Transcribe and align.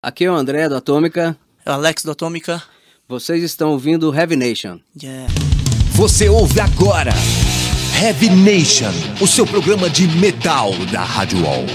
Aqui 0.00 0.26
é 0.26 0.30
o 0.30 0.34
André 0.34 0.68
do 0.68 0.76
Atômica. 0.76 1.36
É 1.66 1.70
o 1.70 1.72
Alex 1.72 2.04
do 2.04 2.12
Atômica. 2.12 2.62
Vocês 3.08 3.42
estão 3.42 3.70
ouvindo 3.70 4.14
Heavy 4.14 4.36
Nation. 4.36 4.78
Yeah. 5.02 5.26
Você 5.90 6.28
ouve 6.28 6.60
agora 6.60 7.10
Heavy 8.00 8.30
Nation, 8.30 8.92
o 9.20 9.26
seu 9.26 9.44
programa 9.44 9.90
de 9.90 10.06
metal 10.06 10.70
da 10.92 11.02
Rádio 11.02 11.42
Wall. 11.42 11.66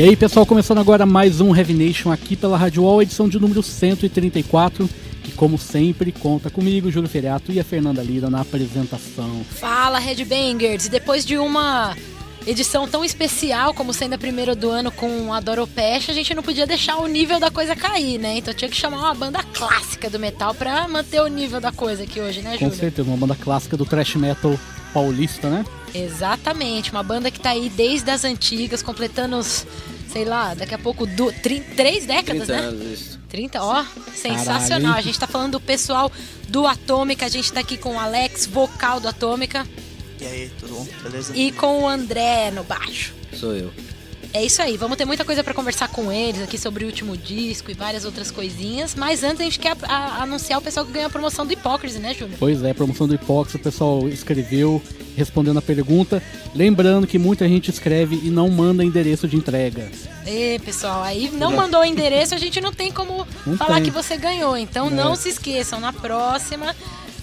E 0.00 0.02
aí, 0.02 0.16
pessoal, 0.16 0.46
começando 0.46 0.78
agora 0.78 1.04
mais 1.04 1.42
um 1.42 1.54
Heavy 1.54 1.74
Nation 1.74 2.10
aqui 2.10 2.34
pela 2.34 2.56
Rádio 2.56 2.84
Wall, 2.84 3.02
edição 3.02 3.28
de 3.28 3.38
número 3.38 3.62
134, 3.62 4.88
que 5.22 5.30
como 5.32 5.58
sempre 5.58 6.10
conta 6.10 6.48
comigo, 6.48 6.90
Júlio 6.90 7.06
Feriato 7.06 7.52
e 7.52 7.60
a 7.60 7.64
Fernanda 7.64 8.02
Lira 8.02 8.30
na 8.30 8.40
apresentação. 8.40 9.44
Fala, 9.44 9.98
Headbangers! 9.98 10.86
E 10.86 10.88
depois 10.88 11.22
de 11.22 11.36
uma 11.36 11.94
edição 12.46 12.88
tão 12.88 13.04
especial 13.04 13.74
como 13.74 13.92
sendo 13.92 14.14
a 14.14 14.18
primeira 14.18 14.56
do 14.56 14.70
ano 14.70 14.90
com 14.90 15.34
a 15.34 15.38
Doropeste, 15.38 16.10
a 16.10 16.14
gente 16.14 16.32
não 16.32 16.42
podia 16.42 16.66
deixar 16.66 16.96
o 16.96 17.06
nível 17.06 17.38
da 17.38 17.50
coisa 17.50 17.76
cair, 17.76 18.16
né? 18.16 18.38
Então 18.38 18.54
tinha 18.54 18.70
que 18.70 18.76
chamar 18.78 19.00
uma 19.00 19.14
banda 19.14 19.42
clássica 19.52 20.08
do 20.08 20.18
metal 20.18 20.54
pra 20.54 20.88
manter 20.88 21.20
o 21.20 21.28
nível 21.28 21.60
da 21.60 21.72
coisa 21.72 22.04
aqui 22.04 22.22
hoje, 22.22 22.40
né, 22.40 22.54
Júlio? 22.54 22.70
Com 22.70 22.74
certeza, 22.74 23.06
uma 23.06 23.18
banda 23.18 23.36
clássica 23.36 23.76
do 23.76 23.84
thrash 23.84 24.14
metal 24.14 24.58
paulista, 24.94 25.50
né? 25.50 25.62
Exatamente, 25.94 26.90
uma 26.90 27.02
banda 27.02 27.30
que 27.30 27.40
tá 27.40 27.50
aí 27.50 27.68
desde 27.68 28.10
as 28.10 28.24
antigas, 28.24 28.82
completando 28.82 29.36
os, 29.36 29.66
sei 30.08 30.24
lá, 30.24 30.54
daqui 30.54 30.74
a 30.74 30.78
pouco, 30.78 31.06
do, 31.06 31.32
tri, 31.32 31.60
três 31.60 32.06
décadas, 32.06 32.46
30 32.46 32.52
né? 32.52 32.68
anos, 32.68 33.00
isso. 33.00 33.20
30, 33.28 33.62
ó, 33.62 33.84
sensacional. 34.14 34.66
Caralho. 34.80 34.94
a 34.98 35.02
gente 35.02 35.18
tá 35.18 35.26
falando 35.26 35.52
do 35.52 35.60
pessoal 35.60 36.10
do 36.48 36.66
Atômica, 36.66 37.26
a 37.26 37.28
gente 37.28 37.52
tá 37.52 37.60
aqui 37.60 37.76
com 37.76 37.94
o 37.94 37.98
Alex, 37.98 38.46
vocal 38.46 38.98
do 39.00 39.08
Atômica, 39.08 39.66
E 40.20 40.26
aí, 40.26 40.50
tudo 40.58 40.74
bom? 40.74 40.88
Beleza? 41.02 41.32
e 41.36 41.52
com 41.52 41.82
o 41.82 41.88
André 41.88 42.50
no 42.50 42.64
baixo. 42.64 43.14
Sou 43.32 43.54
eu. 43.54 43.72
É 44.32 44.44
isso 44.44 44.62
aí, 44.62 44.76
vamos 44.76 44.96
ter 44.96 45.04
muita 45.04 45.24
coisa 45.24 45.42
pra 45.42 45.52
conversar 45.52 45.88
com 45.88 46.12
eles 46.12 46.40
aqui 46.40 46.56
sobre 46.56 46.84
o 46.84 46.86
último 46.86 47.16
disco 47.16 47.68
e 47.68 47.74
várias 47.74 48.04
outras 48.04 48.30
coisinhas. 48.30 48.94
Mas 48.94 49.24
antes 49.24 49.40
a 49.40 49.44
gente 49.44 49.58
quer 49.58 49.76
a- 49.82 49.86
a- 49.88 50.22
anunciar 50.22 50.60
o 50.60 50.62
pessoal 50.62 50.86
que 50.86 50.92
ganhou 50.92 51.08
a 51.08 51.10
promoção 51.10 51.44
do 51.44 51.52
Hipócrise, 51.52 51.98
né, 51.98 52.14
Júlio? 52.14 52.36
Pois 52.38 52.62
é, 52.62 52.72
promoção 52.72 53.08
do 53.08 53.14
Hipócrita, 53.14 53.58
o 53.58 53.60
pessoal 53.60 54.08
escreveu 54.08 54.80
respondendo 55.16 55.58
a 55.58 55.62
pergunta. 55.62 56.22
Lembrando 56.54 57.08
que 57.08 57.18
muita 57.18 57.48
gente 57.48 57.70
escreve 57.72 58.20
e 58.22 58.30
não 58.30 58.48
manda 58.48 58.84
endereço 58.84 59.26
de 59.26 59.34
entrega. 59.36 59.90
Ê, 60.24 60.60
pessoal, 60.64 61.02
aí 61.02 61.28
não 61.32 61.50
mandou 61.56 61.80
o 61.80 61.84
endereço, 61.84 62.32
a 62.32 62.38
gente 62.38 62.60
não 62.60 62.72
tem 62.72 62.92
como 62.92 63.26
Não 63.44 63.56
falar 63.56 63.74
tem. 63.76 63.84
que 63.84 63.90
você 63.90 64.16
ganhou. 64.16 64.56
Então 64.56 64.86
É. 64.86 64.90
não 64.90 65.16
se 65.16 65.28
esqueçam, 65.28 65.80
na 65.80 65.92
próxima, 65.92 66.74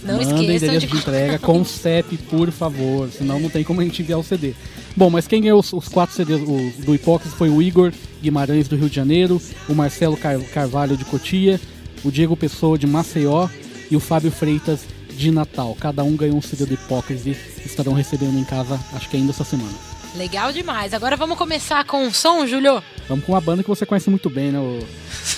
não 0.03 0.17
Manda 0.17 0.43
endereço 0.43 0.85
de... 0.85 0.87
de 0.87 0.97
entrega 0.97 1.39
com 1.39 1.63
CEP, 1.65 2.17
por 2.29 2.51
favor, 2.51 3.09
senão 3.11 3.39
não 3.39 3.49
tem 3.49 3.63
como 3.63 3.81
a 3.81 3.83
gente 3.83 4.01
enviar 4.01 4.19
o 4.19 4.23
CD. 4.23 4.53
Bom, 4.95 5.09
mas 5.09 5.27
quem 5.27 5.41
ganhou 5.41 5.59
os, 5.59 5.71
os 5.73 5.87
quatro 5.87 6.15
CDs 6.15 6.41
do 6.85 6.95
Hipócrita 6.95 7.35
foi 7.35 7.49
o 7.49 7.61
Igor 7.61 7.91
Guimarães 8.21 8.67
do 8.67 8.75
Rio 8.75 8.89
de 8.89 8.95
Janeiro, 8.95 9.41
o 9.69 9.73
Marcelo 9.75 10.17
Car- 10.17 10.39
Carvalho 10.53 10.97
de 10.97 11.05
Cotia, 11.05 11.59
o 12.03 12.11
Diego 12.11 12.35
Pessoa 12.35 12.77
de 12.77 12.87
Maceió 12.87 13.47
e 13.91 13.95
o 13.95 13.99
Fábio 13.99 14.31
Freitas 14.31 14.81
de 15.15 15.31
Natal. 15.31 15.75
Cada 15.79 16.03
um 16.03 16.15
ganhou 16.15 16.37
um 16.37 16.41
CD 16.41 16.65
do 16.65 16.73
Hipócrita 16.73 17.29
e 17.29 17.35
estarão 17.65 17.93
recebendo 17.93 18.37
em 18.39 18.43
casa, 18.43 18.79
acho 18.93 19.09
que 19.09 19.17
ainda 19.17 19.31
essa 19.31 19.43
semana. 19.43 19.73
Legal 20.15 20.51
demais. 20.51 20.93
Agora 20.93 21.15
vamos 21.15 21.37
começar 21.37 21.83
com 21.85 22.07
o 22.07 22.11
som, 22.13 22.45
Júlio. 22.47 22.81
Vamos 23.07 23.23
com 23.25 23.33
uma 23.33 23.41
banda 23.41 23.61
que 23.61 23.69
você 23.69 23.85
conhece 23.85 24.09
muito 24.09 24.29
bem, 24.29 24.51
né? 24.51 24.59
O 24.59 24.79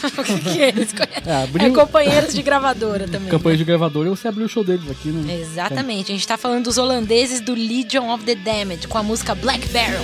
o 0.18 0.24
que, 0.24 0.40
que 0.40 0.62
é? 0.62 0.70
Eles 0.70 0.92
conhecem? 0.94 1.24
É, 1.26 1.44
abriu- 1.44 1.68
É 1.68 1.70
companheiros 1.72 2.34
de 2.34 2.42
gravadora 2.42 3.08
também. 3.08 3.30
campanha 3.30 3.58
de 3.58 3.64
gravador 3.64 4.06
e 4.06 4.10
você 4.10 4.28
abriu 4.28 4.46
o 4.46 4.50
show 4.50 4.64
deles 4.64 4.90
aqui, 4.90 5.10
né? 5.10 5.40
Exatamente, 5.42 6.12
a 6.12 6.16
gente 6.16 6.28
tá 6.28 6.38
falando 6.38 6.66
dos 6.66 6.78
holandeses 6.78 7.42
do 7.42 7.54
Legion 7.54 8.10
of 8.14 8.24
the 8.24 8.36
Damned 8.36 8.88
com 8.88 8.98
a 8.98 9.04
música 9.04 9.34
Black 9.36 9.68
Barrel. 9.70 10.04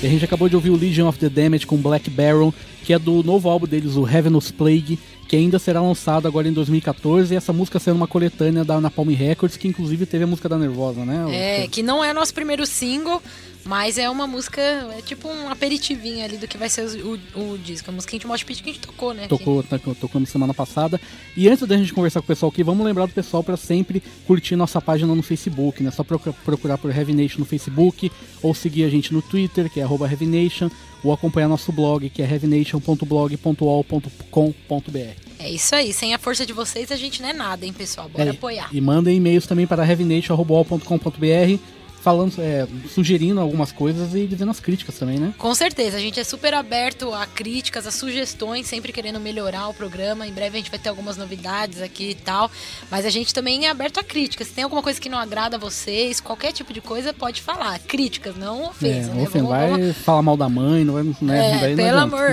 E 0.00 0.06
a 0.06 0.08
gente 0.08 0.24
acabou 0.24 0.48
de 0.48 0.54
ouvir 0.54 0.70
o 0.70 0.76
Legion 0.76 1.08
of 1.08 1.18
the 1.18 1.28
Damned 1.28 1.66
com 1.66 1.76
Black 1.76 2.08
Barrel, 2.08 2.54
que 2.84 2.92
é 2.92 2.98
do 2.98 3.22
novo 3.24 3.48
álbum 3.48 3.66
deles, 3.66 3.96
o 3.96 4.06
Heaven's 4.08 4.50
Plague, 4.52 4.96
que 5.26 5.34
ainda 5.34 5.58
será 5.58 5.82
lançado 5.82 6.28
agora 6.28 6.46
em 6.48 6.52
2014. 6.52 7.34
E 7.34 7.36
essa 7.36 7.52
música 7.52 7.80
sendo 7.80 7.96
uma 7.96 8.06
coletânea 8.06 8.64
da 8.64 8.80
Napalm 8.80 9.08
Records, 9.08 9.56
que 9.56 9.66
inclusive 9.66 10.06
teve 10.06 10.22
a 10.22 10.26
música 10.26 10.48
da 10.48 10.56
Nervosa, 10.56 11.04
né? 11.04 11.24
É, 11.64 11.66
que 11.66 11.82
não 11.82 12.02
é 12.04 12.12
nosso 12.12 12.32
primeiro 12.32 12.64
single, 12.64 13.20
mas 13.64 13.98
é 13.98 14.08
uma 14.08 14.26
música, 14.26 14.60
é 14.60 15.02
tipo 15.02 15.28
um 15.28 15.50
aperitivinho 15.50 16.24
ali 16.24 16.36
do 16.36 16.48
que 16.48 16.56
vai 16.56 16.68
ser 16.68 16.82
o, 16.82 17.18
o, 17.34 17.52
o 17.52 17.58
disco. 17.58 17.90
A 17.90 17.92
música 17.92 18.18
de 18.18 18.26
Mosh 18.26 18.42
Pit 18.42 18.62
que 18.62 18.70
a 18.70 18.72
gente 18.72 18.86
tocou, 18.86 19.12
né? 19.12 19.26
Tocou, 19.28 19.62
tocou, 19.62 19.94
tocamos 19.94 20.30
semana 20.30 20.54
passada. 20.54 21.00
E 21.36 21.48
antes 21.48 21.66
da 21.66 21.76
gente 21.76 21.92
conversar 21.92 22.20
com 22.20 22.24
o 22.24 22.28
pessoal 22.28 22.50
aqui, 22.50 22.62
vamos 22.62 22.84
lembrar 22.84 23.06
do 23.06 23.12
pessoal 23.12 23.44
para 23.44 23.56
sempre 23.56 24.02
curtir 24.26 24.56
nossa 24.56 24.80
página 24.80 25.14
no 25.14 25.22
Facebook, 25.22 25.82
né? 25.82 25.90
Só 25.90 26.02
procurar, 26.02 26.78
por 26.78 26.90
Heavy 26.90 27.12
Nation 27.12 27.40
no 27.40 27.44
Facebook, 27.44 28.10
ou 28.42 28.54
seguir 28.54 28.84
a 28.84 28.88
gente 28.88 29.12
no 29.12 29.20
Twitter, 29.20 29.70
que 29.70 29.80
é 29.80 29.82
arroba 29.82 30.08
Heavy 30.08 30.26
Nation, 30.26 30.70
ou 31.04 31.12
acompanhar 31.12 31.48
nosso 31.48 31.70
blog, 31.70 32.08
que 32.10 32.22
é 32.22 32.30
heavynation.blog.wall.com.br. 32.30 35.28
É 35.40 35.50
isso 35.50 35.74
aí, 35.74 35.92
sem 35.92 36.14
a 36.14 36.18
força 36.18 36.44
de 36.44 36.52
vocês 36.52 36.90
a 36.90 36.96
gente 36.96 37.22
não 37.22 37.28
é 37.28 37.32
nada, 37.32 37.64
hein, 37.64 37.72
pessoal? 37.72 38.08
Bora 38.08 38.24
É, 38.24 38.30
apoiar. 38.30 38.68
E 38.72 38.80
mandem 38.80 39.16
e-mails 39.16 39.46
também 39.46 39.66
para 39.66 39.86
heavynation.com.br 39.86 41.77
falando, 42.02 42.34
é, 42.38 42.66
sugerindo 42.88 43.40
algumas 43.40 43.72
coisas 43.72 44.14
e 44.14 44.26
dizendo 44.26 44.50
as 44.50 44.60
críticas 44.60 44.96
também, 44.98 45.18
né? 45.18 45.34
Com 45.38 45.54
certeza, 45.54 45.96
a 45.96 46.00
gente 46.00 46.18
é 46.18 46.24
super 46.24 46.54
aberto 46.54 47.12
a 47.12 47.26
críticas, 47.26 47.86
a 47.86 47.90
sugestões, 47.90 48.66
sempre 48.66 48.92
querendo 48.92 49.18
melhorar 49.20 49.68
o 49.68 49.74
programa. 49.74 50.26
Em 50.26 50.32
breve 50.32 50.56
a 50.56 50.60
gente 50.60 50.70
vai 50.70 50.78
ter 50.78 50.88
algumas 50.88 51.16
novidades 51.16 51.82
aqui 51.82 52.10
e 52.10 52.14
tal. 52.14 52.50
Mas 52.90 53.04
a 53.04 53.10
gente 53.10 53.34
também 53.34 53.66
é 53.66 53.70
aberto 53.70 53.98
a 54.00 54.04
críticas. 54.04 54.48
Se 54.48 54.54
tem 54.54 54.64
alguma 54.64 54.82
coisa 54.82 55.00
que 55.00 55.08
não 55.08 55.18
agrada 55.18 55.56
a 55.56 55.58
vocês, 55.58 56.20
qualquer 56.20 56.52
tipo 56.52 56.72
de 56.72 56.80
coisa, 56.80 57.12
pode 57.12 57.42
falar. 57.42 57.78
Críticas, 57.80 58.36
não 58.36 58.66
ofensa, 58.68 59.10
é, 59.10 59.14
né? 59.14 59.26
vai 59.42 59.70
vamos- 59.70 59.96
falar 59.98 60.22
mal 60.22 60.36
da 60.36 60.48
mãe, 60.48 60.84
não 60.84 60.94
vai. 60.94 61.02
Né, 61.20 61.72
É, 61.72 61.76
pelo 61.76 61.98
amor. 61.98 62.28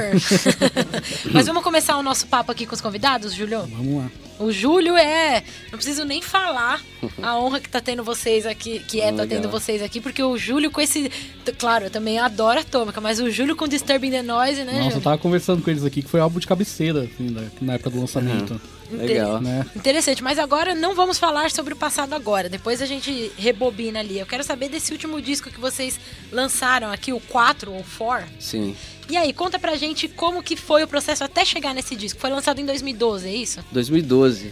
Mas 1.32 1.48
vamos 1.48 1.64
começar 1.64 1.98
o 1.98 2.04
nosso 2.04 2.28
papo 2.28 2.52
aqui 2.52 2.66
com 2.66 2.76
os 2.76 2.82
convidados, 2.82 3.34
Júlio? 3.34 3.62
Vamos 3.68 4.04
lá. 4.04 4.12
O 4.40 4.52
Júlio 4.52 4.96
é. 4.98 5.44
Não 5.72 5.78
preciso 5.78 6.04
nem 6.04 6.22
falar 6.22 6.82
a 7.22 7.38
honra 7.38 7.60
que 7.60 7.70
tá 7.70 7.80
tendo 7.80 8.04
vocês 8.04 8.46
aqui, 8.46 8.80
que 8.80 9.00
é 9.00 9.12
tá 9.12 9.24
Legal. 9.24 9.28
tendo 9.28 9.50
vocês 9.50 9.82
aqui, 9.82 10.02
porque 10.02 10.22
o 10.22 10.38
Júlio 10.38 10.72
com 10.72 10.82
esse. 10.82 11.10
Claro, 11.58 11.86
eu 11.86 11.90
também 11.90 12.20
adoro 12.20 12.60
Atômica, 12.60 13.00
mas 13.00 13.20
o 13.20 13.30
Júlio 13.30 13.56
com 13.56 13.68
Disturbing 13.68 14.12
the 14.12 14.22
Noise, 14.22 14.64
né, 14.64 14.74
Nossa, 14.74 14.78
eu 14.78 14.90
Júlio? 14.90 15.02
tava 15.02 15.18
conversando 15.18 15.62
com 15.62 15.70
eles 15.70 15.84
aqui 15.84 16.02
que 16.02 16.10
foi 16.10 16.20
álbum 16.20 16.40
de 16.40 16.48
cabeceira, 16.48 17.04
assim, 17.04 17.36
na 17.62 17.74
época 17.74 17.90
do 17.90 18.00
lançamento. 18.00 18.60
Legal. 18.92 19.42
Né? 19.42 19.66
Interessante, 19.76 20.24
mas 20.24 20.38
agora 20.38 20.76
não 20.76 20.94
vamos 20.94 21.18
falar 21.18 21.50
sobre 21.52 21.74
o 21.74 21.78
passado 21.78 22.14
agora. 22.14 22.48
Depois 22.48 22.82
a 22.82 22.86
gente 22.86 23.32
rebobina 23.38 24.00
ali. 24.00 24.20
Eu 24.20 24.26
quero 24.26 24.44
saber 24.44 24.70
desse 24.70 24.92
último 24.92 25.22
disco 25.22 25.50
que 25.50 25.60
vocês 25.60 26.00
lançaram 26.32 26.92
aqui, 26.92 27.12
o 27.12 27.20
4 27.20 27.72
ou 27.72 27.84
4. 27.98 28.28
Sim. 28.40 28.76
E 29.10 29.16
aí, 29.18 29.32
conta 29.34 29.60
pra 29.60 29.76
gente 29.76 30.08
como 30.08 30.42
que 30.42 30.56
foi 30.56 30.84
o 30.84 30.88
processo 30.88 31.24
até 31.24 31.46
chegar 31.46 31.74
nesse 31.74 31.96
disco. 31.96 32.20
Foi 32.20 32.30
lançado 32.30 32.60
em 32.60 32.66
2012, 32.66 33.28
é 33.28 33.36
isso? 33.36 33.60
2012. 33.72 34.52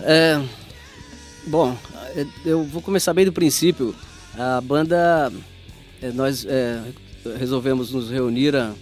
É, 0.00 0.40
bom, 1.46 1.76
é, 2.16 2.26
eu 2.44 2.62
vou 2.64 2.82
começar 2.82 3.14
bem 3.14 3.24
do 3.24 3.32
princípio. 3.32 3.94
A 4.38 4.60
banda, 4.60 5.32
é, 6.02 6.10
nós 6.12 6.44
é, 6.46 6.82
resolvemos 7.38 7.90
nos 7.92 8.10
reunir 8.10 8.54
a- 8.54 8.72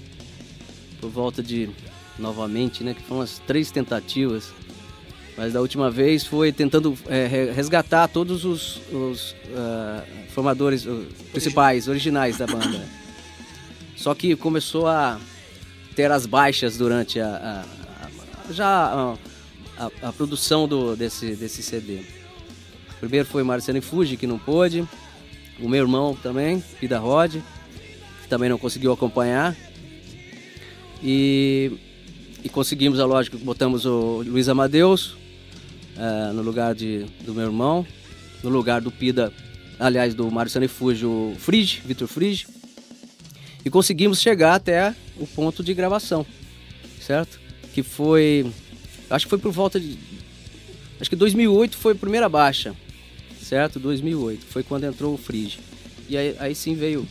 por 1.01 1.11
volta 1.11 1.43
de, 1.43 1.69
novamente, 2.19 2.83
né, 2.83 2.95
que 2.95 3.03
foram 3.03 3.21
umas 3.21 3.39
três 3.47 3.71
tentativas. 3.71 4.49
Mas 5.37 5.53
da 5.53 5.61
última 5.61 5.91
vez 5.91 6.27
foi 6.27 6.53
tentando 6.53 6.97
é, 7.07 7.27
re- 7.27 7.51
resgatar 7.53 8.07
todos 8.09 8.45
os, 8.45 8.81
os, 8.93 9.35
ah, 9.57 10.03
formadores 10.35 10.85
os 10.85 11.07
principais, 11.31 11.89
originais 11.89 12.37
da 12.37 12.47
banda. 12.47 12.87
Só 14.03 14.17
que 14.17 14.35
começou 14.35 14.89
a 14.89 15.21
ter 15.95 16.11
as 16.11 16.27
baixas 16.27 16.77
durante 16.77 17.21
a, 17.21 17.29
a- 17.29 17.65
a- 18.49 18.53
já 18.53 18.67
a, 18.67 19.17
a- 19.79 20.09
a 20.09 20.13
produção 20.13 20.67
do, 20.67 20.97
desse, 20.97 21.37
desse 21.37 21.63
CD. 21.63 22.01
Primeiro 22.99 23.29
foi 23.29 23.45
Marciano 23.45 23.81
Fuji, 23.81 24.17
que 24.17 24.27
não 24.27 24.41
pôde. 24.41 24.85
O 25.61 25.69
meu 25.69 25.83
irmão 25.83 26.19
também, 26.21 26.59
Pida 26.81 26.99
Rod, 26.99 27.37
que 27.37 28.29
também 28.29 28.49
não 28.51 28.59
conseguiu 28.59 28.91
acompanhar. 28.93 29.57
E, 31.01 31.71
e 32.43 32.49
conseguimos, 32.49 32.99
é 32.99 33.05
lógico, 33.05 33.39
botamos 33.39 33.85
o 33.87 34.25
Luiz 34.27 34.49
Amadeus 34.49 35.15
eh, 35.97 36.33
no 36.33 36.43
lugar 36.43 36.75
de, 36.75 37.05
do 37.25 37.33
meu 37.35 37.45
irmão, 37.45 37.87
no 38.43 38.51
lugar 38.51 38.81
do 38.81 38.91
Pida, 38.91 39.33
aliás, 39.79 40.13
do 40.13 40.29
Mário 40.29 40.51
Sanifúgio, 40.51 41.09
o 41.09 41.37
Frige, 41.39 41.81
Vitor 41.85 42.09
Frige. 42.09 42.47
E 43.65 43.71
conseguimos 43.71 44.21
chegar 44.21 44.55
até 44.55 44.95
o 45.19 45.27
ponto 45.27 45.63
de 45.63 45.73
gravação, 45.75 46.27
certo? 47.01 47.39
Que 47.73 47.83
foi, 47.83 48.51
acho 49.09 49.27
que 49.27 49.31
foi 49.31 49.39
por 49.39 49.53
volta 49.53 49.79
de 49.79 49.99
Acho 51.01 51.11
que 51.11 51.17
2008 51.17 51.77
foi 51.77 51.93
a 51.95 51.97
primeira 51.97 52.29
baixa, 52.29 52.77
certo? 53.43 53.81
2008 53.81 54.47
foi 54.47 54.63
quando 54.63 54.85
entrou 54.85 55.15
o 55.15 55.19
Frige. 55.19 55.59
E 56.09 56.17
aí, 56.17 56.37
aí 56.39 56.55
sim 56.55 56.77
veio 56.77 57.05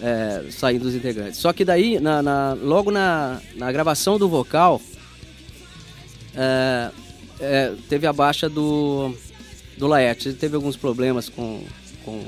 é, 0.00 0.44
saindo 0.50 0.86
os 0.88 0.94
integrantes. 0.94 1.38
Só 1.38 1.52
que 1.52 1.62
daí, 1.62 2.00
na, 2.00 2.22
na- 2.22 2.54
logo 2.54 2.90
na, 2.90 3.42
na 3.54 3.70
gravação 3.70 4.18
do 4.18 4.26
vocal, 4.26 4.80
é, 6.34 6.90
é, 7.40 7.74
teve 7.90 8.06
a 8.06 8.12
baixa 8.12 8.48
do, 8.48 9.14
do 9.76 9.86
Laerte. 9.86 10.28
Ele 10.28 10.36
teve 10.38 10.56
alguns 10.56 10.76
problemas 10.76 11.28
com, 11.28 11.62
com 12.06 12.24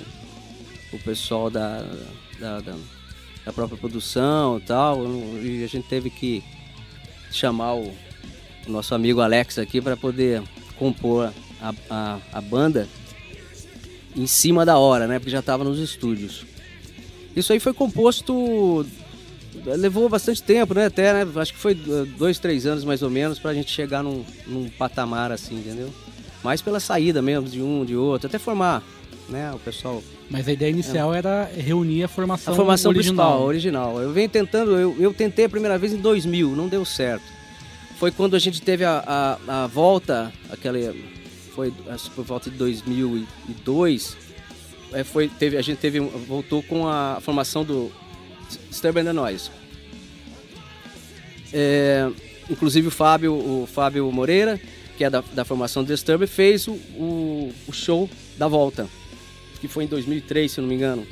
o 0.93 0.99
pessoal 0.99 1.49
da, 1.49 1.87
da, 2.39 2.61
da- 2.61 2.77
da 3.49 3.53
própria 3.53 3.79
produção 3.79 4.59
e 4.59 4.61
tal. 4.61 5.03
E 5.43 5.65
a 5.65 5.67
gente 5.67 5.89
teve 5.89 6.11
que 6.11 6.45
chamar 7.33 7.75
o, 7.75 7.91
nosso 8.67 8.95
amigo 8.95 9.23
Alex 9.23 9.59
aqui 9.59 9.81
para 9.81 9.97
poder 9.97 10.43
compor 10.79 11.33
a, 11.61 11.75
a, 11.89 12.19
a 12.35 12.41
banda 12.43 12.87
em 14.15 14.27
cima 14.27 14.67
da 14.67 14.77
hora, 14.77 15.07
né? 15.07 15.19
Porque 15.19 15.31
já 15.31 15.39
estava 15.39 15.65
nos 15.65 15.79
estúdios. 15.79 16.45
Isso 17.35 17.51
aí 17.51 17.59
foi 17.59 17.73
composto. 17.73 18.85
Levou 19.65 20.07
bastante 20.11 20.43
tempo, 20.43 20.75
né? 20.75 20.87
Até, 20.87 21.25
né? 21.25 21.41
Acho 21.41 21.55
que 21.55 21.59
foi 21.59 21.75
dois, 21.75 22.39
três 22.39 22.67
anos 22.67 22.85
mais 22.85 23.03
ou 23.03 23.09
menos 23.09 23.39
pra 23.39 23.55
gente 23.55 23.71
chegar 23.71 24.03
num, 24.03 24.23
num 24.47 24.69
patamar 24.69 25.33
assim, 25.33 25.57
entendeu? 25.57 25.91
Mais 26.45 26.61
pela 26.61 26.81
saída 26.81 27.23
mesmo, 27.23 27.49
de 27.49 27.63
um, 27.63 27.85
de 27.87 27.97
outro, 27.97 28.29
até 28.29 28.39
formar, 28.39 28.83
né? 29.29 29.53
O 29.53 29.59
pessoal. 29.59 30.03
Mas 30.31 30.49
a 30.49 30.53
ideia 30.53 30.71
inicial 30.71 31.15
era 31.15 31.45
reunir 31.45 32.05
a 32.05 32.09
formação, 32.09 32.53
A 32.53 32.57
formação 32.57 32.91
original. 32.91 33.43
original. 33.43 34.01
Eu 34.01 34.13
venho 34.13 34.29
tentando, 34.29 34.77
eu, 34.77 34.97
eu 34.99 35.13
tentei 35.15 35.45
a 35.45 35.49
primeira 35.49 35.79
vez 35.79 35.93
em 35.93 35.99
2000, 35.99 36.55
não 36.55 36.69
deu 36.69 36.85
certo. 36.85 37.25
Foi 37.99 38.11
quando 38.11 38.37
a 38.37 38.39
gente 38.39 38.63
teve 38.63 38.85
a, 38.85 39.03
a, 39.47 39.65
a 39.65 39.67
volta, 39.67 40.33
aquela. 40.51 40.79
Foi 41.55 41.73
por 42.15 42.25
volta 42.25 42.51
de 42.51 42.57
2002. 42.57 44.17
é, 44.93 45.03
foi, 45.03 45.29
teve, 45.29 45.57
a 45.57 45.63
gente 45.63 45.79
teve, 45.79 45.99
voltou 46.01 46.63
com 46.63 46.87
a 46.87 47.19
formação 47.21 47.65
do 47.65 47.91
Disturbing 48.71 49.05
the 49.05 49.13
Noise. 49.13 49.51
É, 51.53 52.09
inclusive 52.51 52.89
o 52.89 52.91
Fábio, 52.91 53.33
o 53.35 53.67
Fábio 53.67 54.11
Moreira, 54.13 54.61
que 54.97 55.05
é 55.05 55.11
da, 55.11 55.23
da 55.33 55.45
formação 55.45 55.83
do 55.83 55.89
Disturb, 55.89 56.27
fez 56.27 56.69
o, 56.69 56.73
o, 56.73 57.53
o 57.67 57.73
show 57.73 58.09
da 58.37 58.47
volta, 58.49 58.87
que 59.61 59.69
foi 59.69 59.85
em 59.85 59.87
2003, 59.87 60.51
se 60.51 60.59
eu 60.59 60.63
não 60.63 60.69
me 60.69 60.75
engano. 60.75 61.07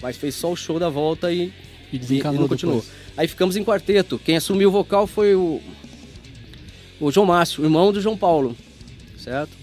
Mas 0.00 0.16
fez 0.16 0.34
só 0.34 0.52
o 0.52 0.56
show 0.56 0.78
da 0.78 0.88
volta 0.88 1.32
e, 1.32 1.52
E 1.92 1.96
e, 1.96 2.22
não 2.22 2.48
continuou. 2.48 2.80
depois. 2.80 2.92
Aí 3.16 3.26
ficamos 3.26 3.56
em 3.56 3.64
quarteto. 3.64 4.18
Quem 4.18 4.36
assumiu 4.36 4.68
o 4.68 4.72
vocal 4.72 5.06
foi 5.06 5.34
o, 5.34 5.60
o 7.00 7.10
João 7.10 7.26
Márcio, 7.26 7.64
irmão 7.64 7.92
do 7.92 8.00
João 8.00 8.16
Paulo, 8.16 8.56
certo? 9.18 9.56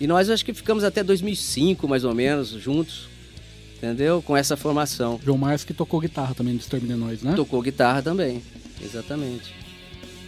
E 0.00 0.06
nós 0.06 0.30
acho 0.30 0.44
que 0.44 0.52
ficamos 0.52 0.84
até 0.84 1.02
2005, 1.02 1.86
mais 1.86 2.04
ou 2.04 2.14
menos, 2.14 2.48
juntos, 2.50 3.08
entendeu? 3.76 4.22
Com 4.22 4.36
essa 4.36 4.56
formação. 4.56 5.20
João 5.24 5.38
Márcio 5.38 5.66
que 5.66 5.74
tocou 5.74 6.00
guitarra 6.00 6.34
também 6.34 6.54
no 6.54 6.60
the 6.60 6.96
Noise, 6.96 7.24
né? 7.24 7.34
Tocou 7.34 7.62
guitarra 7.62 8.02
também, 8.02 8.42
exatamente. 8.82 9.54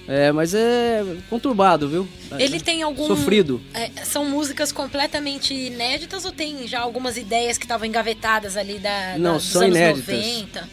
É, 0.07 0.31
mas 0.33 0.53
é 0.55 1.03
conturbado, 1.31 1.89
viu? 1.89 2.07
Ele 2.39 2.61
tem 2.61 2.83
algum. 2.83 3.07
Sofrido. 3.07 3.61
É, 3.73 3.91
são 4.05 4.25
músicas 4.27 4.71
completamente 4.71 5.55
inéditas 5.55 6.25
ou 6.27 6.33
tem 6.33 6.67
já 6.69 6.81
algumas 6.81 7.17
ideias 7.17 7.57
que 7.57 7.65
estavam 7.65 7.87
engavetadas 7.87 8.57
ali 8.57 8.79
da, 8.79 9.17
Não, 9.19 9.33
da- 9.33 9.39
dos 9.39 9.45
são 9.47 9.63
anos 9.63 9.77
inéditas. 9.77 10.15
90? 10.17 10.69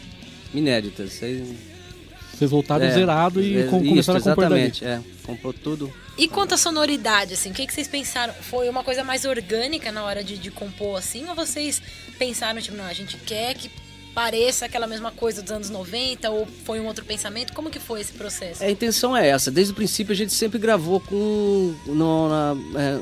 Inéditas. 0.54 1.22
Aí- 1.22 1.56
Vocês 2.34 2.50
voltaram 2.50 2.84
é, 2.84 2.90
zerado 2.90 3.40
e 3.42 3.58
é, 3.58 3.62
com- 3.64 3.78
isso, 3.80 3.88
começaram 3.88 4.18
a 4.18 4.22
compor 4.22 4.44
exatamente, 4.44 4.84
é. 4.84 5.00
Comprou 5.24 5.52
tudo. 5.52 5.92
E 6.18 6.28
quanto 6.28 6.54
à 6.54 6.58
sonoridade, 6.58 7.34
assim, 7.34 7.50
o 7.50 7.54
que, 7.54 7.66
que 7.66 7.72
vocês 7.72 7.88
pensaram? 7.88 8.34
Foi 8.34 8.68
uma 8.68 8.82
coisa 8.84 9.02
mais 9.04 9.24
orgânica 9.24 9.90
na 9.92 10.02
hora 10.04 10.22
de, 10.24 10.36
de 10.36 10.50
compor, 10.50 10.98
assim? 10.98 11.26
Ou 11.28 11.34
vocês 11.34 11.80
pensaram, 12.18 12.60
tipo, 12.60 12.76
não, 12.76 12.84
a 12.84 12.92
gente 12.92 13.16
quer 13.18 13.54
que 13.54 13.70
pareça 14.14 14.66
aquela 14.66 14.86
mesma 14.86 15.10
coisa 15.10 15.42
dos 15.42 15.50
anos 15.52 15.70
90? 15.70 16.30
Ou 16.30 16.46
foi 16.64 16.80
um 16.80 16.86
outro 16.86 17.04
pensamento? 17.04 17.52
Como 17.52 17.70
que 17.70 17.78
foi 17.78 18.00
esse 18.00 18.12
processo? 18.12 18.62
A 18.62 18.70
intenção 18.70 19.16
é 19.16 19.28
essa. 19.28 19.50
Desde 19.50 19.72
o 19.72 19.76
princípio 19.76 20.12
a 20.12 20.16
gente 20.16 20.32
sempre 20.32 20.58
gravou 20.58 21.00
com. 21.00 21.74
No, 21.86 22.28
na, 22.28 22.56
é, 22.80 22.98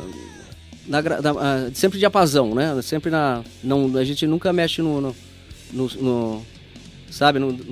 na 0.87 1.03
na- 1.03 1.31
ah, 1.41 1.71
sempre 1.75 1.99
diapasão, 1.99 2.55
né? 2.55 2.81
Sempre 2.83 3.11
na. 3.11 3.43
Não, 3.63 3.97
a 3.97 4.05
gente 4.05 4.27
nunca 4.27 4.53
mexe 4.53 4.81
no. 4.83 5.01
no, 5.01 5.17
no- 5.73 5.89
no- 6.01 6.47
sabe? 7.11 7.39
No, 7.39 7.53
no- 7.53 7.65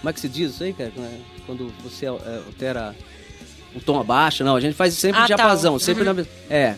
como 0.00 0.10
é 0.10 0.12
que 0.12 0.20
se 0.20 0.28
diz 0.28 0.52
isso 0.52 0.62
aí, 0.64 0.72
cara? 0.72 0.92
Quando 1.46 1.72
você 1.82 2.06
é, 2.06 2.08
altera 2.08 2.94
o 3.74 3.80
tom 3.80 3.98
abaixo, 3.98 4.44
não. 4.44 4.56
A 4.56 4.60
gente 4.60 4.74
faz 4.74 4.94
sempre 4.94 5.18
Ah, 5.18 5.22
tá. 5.22 5.26
diapasão, 5.34 5.78
sempre 5.78 6.06
Uhum. 6.06 6.14
na. 6.14 6.26
É. 6.54 6.76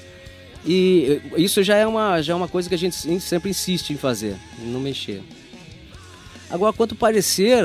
E 0.64 1.20
eh, 1.36 1.40
isso 1.40 1.62
já 1.62 1.76
é, 1.76 1.86
uma, 1.86 2.20
já 2.22 2.32
é 2.32 2.36
uma 2.36 2.48
coisa 2.48 2.68
que 2.68 2.74
a 2.74 2.78
gente 2.78 2.96
sempre 3.20 3.50
insiste 3.50 3.90
em 3.92 3.96
fazer, 3.96 4.36
em 4.60 4.66
não 4.66 4.80
mexer. 4.80 5.22
Agora, 6.48 6.72
quanto 6.72 6.94
parecer, 6.94 7.58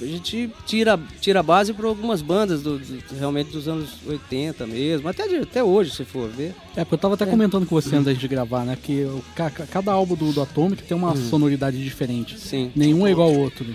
a 0.00 0.04
gente 0.04 0.48
tira, 0.64 0.98
tira 1.20 1.40
a 1.40 1.42
base 1.42 1.72
para 1.72 1.88
algumas 1.88 2.22
bandas 2.22 2.62
do, 2.62 2.78
do- 2.78 3.02
realmente 3.18 3.50
dos 3.50 3.66
anos 3.66 3.90
80 4.06 4.64
mesmo, 4.66 5.08
até, 5.08 5.26
de- 5.26 5.38
até 5.38 5.62
hoje, 5.64 5.90
se 5.90 6.04
for 6.04 6.28
ver. 6.30 6.54
É, 6.76 6.84
porque 6.84 6.94
eu 6.94 6.98
tava 6.98 7.14
até 7.14 7.26
comentando 7.26 7.66
com 7.66 7.74
você 7.74 7.96
antes 7.96 8.16
de 8.16 8.28
gravar, 8.28 8.64
né? 8.64 8.78
Que 8.80 9.02
o- 9.02 9.24
ca- 9.34 9.50
ca- 9.50 9.66
cada 9.66 9.90
álbum 9.92 10.14
do, 10.14 10.32
do 10.32 10.40
Atomic 10.40 10.84
tem 10.84 10.96
uma 10.96 11.10
Uhum. 11.14 11.28
sonoridade 11.28 11.82
diferente. 11.82 12.38
Sim. 12.38 12.70
Nenhum 12.76 13.06
é 13.06 13.10
igual 13.10 13.28
ao 13.28 13.34
outro. 13.36 13.66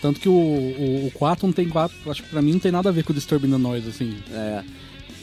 Tanto 0.00 0.20
que 0.20 0.28
o, 0.28 0.32
o, 0.32 1.06
o 1.08 1.10
4 1.12 1.44
não 1.46 1.52
tem 1.52 1.68
4, 1.68 1.96
acho 2.08 2.22
que 2.22 2.28
pra 2.28 2.40
mim 2.40 2.52
não 2.52 2.60
tem 2.60 2.70
nada 2.70 2.88
a 2.90 2.92
ver 2.92 3.02
com 3.02 3.10
o 3.12 3.14
Disturbing 3.14 3.50
the 3.50 3.58
Noise, 3.58 3.88
assim. 3.88 4.14
É, 4.30 4.62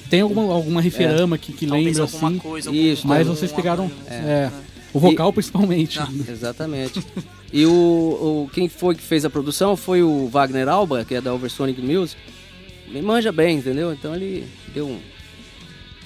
Tem 0.09 0.19
alguma, 0.19 0.51
alguma 0.53 0.81
referama 0.81 1.37
que, 1.37 1.53
que 1.53 1.65
Talvez 1.67 1.85
lembra, 1.97 2.03
alguma 2.03 2.29
assim. 2.31 2.37
coisa. 2.39 2.69
Isso, 2.71 3.07
Mas 3.07 3.19
algum- 3.27 3.39
vocês 3.39 3.51
pegaram 3.51 3.87
coisa. 3.87 4.13
é, 4.13 4.51
o 4.91 4.99
vocal 4.99 5.31
principalmente. 5.31 5.99
Ah. 5.99 6.09
exatamente. 6.27 7.01
e 7.53 7.65
o, 7.65 7.71
o- 7.71 8.49
quem 8.51 8.67
foi 8.67 8.95
que 8.95 9.01
fez 9.03 9.23
a 9.23 9.29
produção 9.29 9.77
foi 9.77 10.01
o 10.03 10.27
Wagner 10.27 10.67
Alba, 10.67 11.05
que 11.05 11.15
é 11.15 11.21
da 11.21 11.33
Oversonic 11.33 11.79
Music. 11.81 12.19
Me 12.87 13.01
manja 13.01 13.31
bem, 13.31 13.57
entendeu? 13.59 13.93
Então 13.93 14.13
ele 14.15 14.45
deu 14.73 14.87
um, 14.87 14.99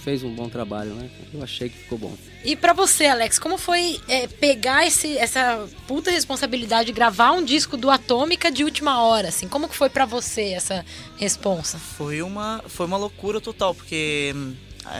fez 0.03 0.23
um 0.23 0.33
bom 0.33 0.47
trabalho, 0.49 0.91
né? 0.94 1.09
Eu 1.33 1.41
achei 1.44 1.69
que 1.69 1.77
ficou 1.77 1.97
bom. 1.97 2.13
E 2.45 2.55
pra 2.55 2.71
você, 2.71 3.07
Alex, 3.07 3.39
como 3.39 3.57
foi 3.57 3.99
é, 4.07 4.27
pegar 4.27 4.85
esse, 4.88 5.17
essa 5.17 5.67
puta 5.88 6.11
responsabilidade 6.11 6.85
de 6.88 6.91
gravar 6.94 7.31
um 7.31 7.44
disco 7.44 7.75
do 7.75 7.89
Atômica 7.89 8.49
de 8.51 8.63
última 8.63 9.01
hora, 9.01 9.29
assim? 9.29 9.47
Como 9.47 9.67
que 9.67 9.75
foi 9.75 9.89
pra 9.89 10.05
você 10.05 10.49
essa 10.53 10.85
responsa? 11.17 11.77
Foi 11.77 12.21
uma, 12.21 12.63
foi 12.67 12.85
uma 12.85 12.95
loucura 12.97 13.41
total, 13.41 13.73
porque 13.75 14.31
hum, 14.35 14.53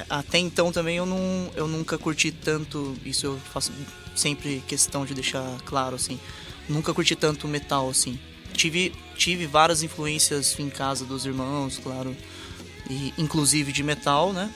até 0.10 0.38
então 0.40 0.72
também 0.72 0.98
eu, 0.98 1.06
não, 1.06 1.50
eu 1.56 1.68
nunca 1.68 1.98
curti 1.98 2.32
tanto, 2.32 2.96
isso 3.06 3.26
eu 3.26 3.38
faço 3.54 3.72
sempre 4.16 4.64
questão 4.68 5.06
de 5.06 5.14
deixar 5.14 5.44
claro, 5.66 5.96
assim, 5.96 6.20
nunca 6.68 6.94
curti 6.94 7.16
tanto 7.16 7.48
metal, 7.48 7.90
assim. 7.90 8.20
Tive, 8.54 8.94
tive 9.16 9.46
várias 9.46 9.84
influências 9.84 10.58
em 10.60 10.70
casa 10.70 11.06
dos 11.06 11.26
irmãos, 11.26 11.80
claro, 11.82 12.16
e 12.90 13.14
inclusive 13.18 13.72
de 13.72 13.84
metal, 13.84 14.34
né, 14.34 14.50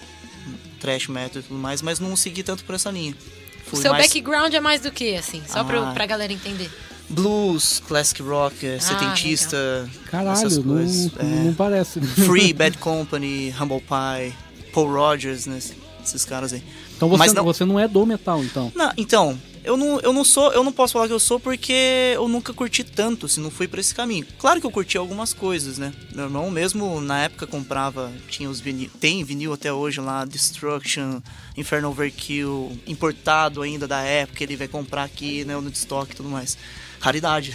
trash 0.79 1.07
metal 1.07 1.39
e 1.41 1.43
tudo 1.43 1.59
mais, 1.59 1.81
mas 1.81 1.99
não 1.99 2.15
segui 2.15 2.41
tanto 2.43 2.63
por 2.63 2.75
essa 2.75 2.89
linha. 2.89 3.13
O 3.67 3.69
Fui 3.75 3.81
seu 3.81 3.91
mais 3.91 4.07
background 4.07 4.53
é 4.53 4.59
mais 4.59 4.81
do 4.81 4.91
que, 4.91 5.15
assim? 5.15 5.41
Só 5.47 5.63
pra, 5.63 5.89
Ah. 5.89 5.93
pra 5.93 6.05
galera 6.05 6.33
entender. 6.33 6.69
blues, 7.07 7.81
classic 7.87 8.21
rock, 8.21 8.65
eh, 8.65 8.79
setentista, 8.79 9.57
essas 9.87 10.09
Caralho, 10.09 10.49
não, 10.63 10.63
coisas. 10.75 11.11
é. 11.19 11.23
não 11.23 11.53
parece. 11.53 12.01
Free, 12.01 12.53
Bad 12.53 12.77
Company, 12.79 13.53
Humble 13.59 13.81
Pie, 13.81 14.33
Paul 14.73 14.91
Rogers, 14.91 15.45
né? 15.45 15.59
Esses 16.03 16.25
caras 16.25 16.53
aí. 16.53 16.63
Então 16.95 17.07
você, 17.09 17.17
Mas 17.19 17.33
não- 17.33 17.43
você 17.43 17.65
não 17.65 17.79
é 17.79 17.87
do 17.87 18.05
metal, 18.05 18.43
então. 18.43 18.71
Não, 18.75 18.91
então, 18.97 19.39
eu 19.63 19.77
não, 19.77 19.99
eu 19.99 20.11
não 20.11 20.23
sou, 20.23 20.51
eu 20.51 20.63
não 20.63 20.71
posso 20.71 20.93
falar 20.93 21.07
que 21.07 21.13
eu 21.13 21.19
sou 21.19 21.39
porque 21.39 22.13
eu 22.15 22.27
nunca 22.27 22.51
curti 22.53 22.83
tanto, 22.83 23.27
se 23.27 23.39
não 23.39 23.51
fui 23.51 23.67
por 23.67 23.77
esse 23.77 23.93
caminho. 23.93 24.25
Claro 24.39 24.59
que 24.59 24.65
eu 24.65 24.71
curti 24.71 24.97
algumas 24.97 25.33
coisas, 25.33 25.77
né? 25.77 25.93
Meu 26.13 26.25
irmão 26.25 26.49
mesmo 26.49 26.99
na 26.99 27.23
época 27.23 27.45
comprava, 27.45 28.11
tinha 28.29 28.49
os 28.49 28.59
vinil, 28.59 28.89
tem 28.99 29.23
vinil 29.23 29.53
até 29.53 29.71
hoje 29.71 30.01
lá, 30.01 30.25
Destruction, 30.25 31.21
Infernal 31.55 31.91
Overkill, 31.91 32.75
importado 32.87 33.61
ainda 33.61 33.87
da 33.87 34.01
época, 34.01 34.43
ele 34.43 34.55
vai 34.55 34.67
comprar 34.67 35.03
aqui, 35.03 35.45
né, 35.45 35.55
no 35.55 35.69
estoque 35.69 36.13
e 36.13 36.15
tudo 36.15 36.29
mais. 36.29 36.57
Raridade. 36.99 37.53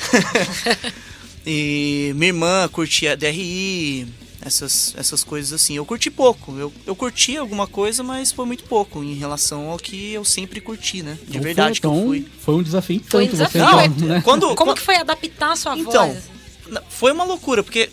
e 1.47 2.13
minha 2.15 2.29
irmã 2.29 2.69
curtia 2.69 3.17
DRI, 3.17 4.07
essas, 4.47 4.95
essas 4.97 5.25
coisas 5.25 5.53
assim. 5.53 5.75
Eu 5.77 5.85
curti 5.85 6.11
pouco. 6.11 6.57
Eu, 6.57 6.73
eu 6.87 6.95
curti 6.97 7.37
alguma 7.37 7.67
coisa, 7.67 8.03
mas 8.03 8.31
foi 8.33 8.47
muito 8.47 8.65
pouco 8.65 9.03
em 9.03 9.15
relação 9.15 9.71
ao 9.71 9.77
que 9.79 10.13
eu 10.13 10.25
sempre 10.25 10.61
curti, 10.61 11.03
né? 11.03 11.19
De 11.25 11.31
Então 11.31 11.43
verdade 11.43 11.81
que 11.81 11.87
foi, 11.87 11.97
eu 11.97 11.99
então, 11.99 12.09
fui. 12.09 12.27
Foi 12.41 12.55
um 12.55 12.63
desafio 12.63 13.03
Foi 13.09 13.21
um 13.25 13.27
tanto 13.27 13.37
desafio, 13.37 13.61
você 13.61 13.85
então, 13.87 14.09
né? 14.09 14.21
Quando, 14.23 14.41
Como 14.47 14.57
quando- 14.57 14.75
que 14.77 14.83
foi 14.83 14.97
adaptar 14.97 15.53
a 15.53 15.57
sua 15.57 15.77
Então, 15.77 16.07
voz? 16.13 16.25
Não, 16.69 16.83
Foi 16.89 17.13
uma 17.13 17.25
loucura, 17.25 17.63
porque, 17.63 17.91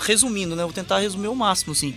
resumindo, 0.00 0.54
né? 0.56 0.62
Vou 0.64 0.72
tentar 0.72 0.98
resumir 0.98 1.28
o 1.28 1.34
máximo, 1.34 1.72
assim. 1.72 1.94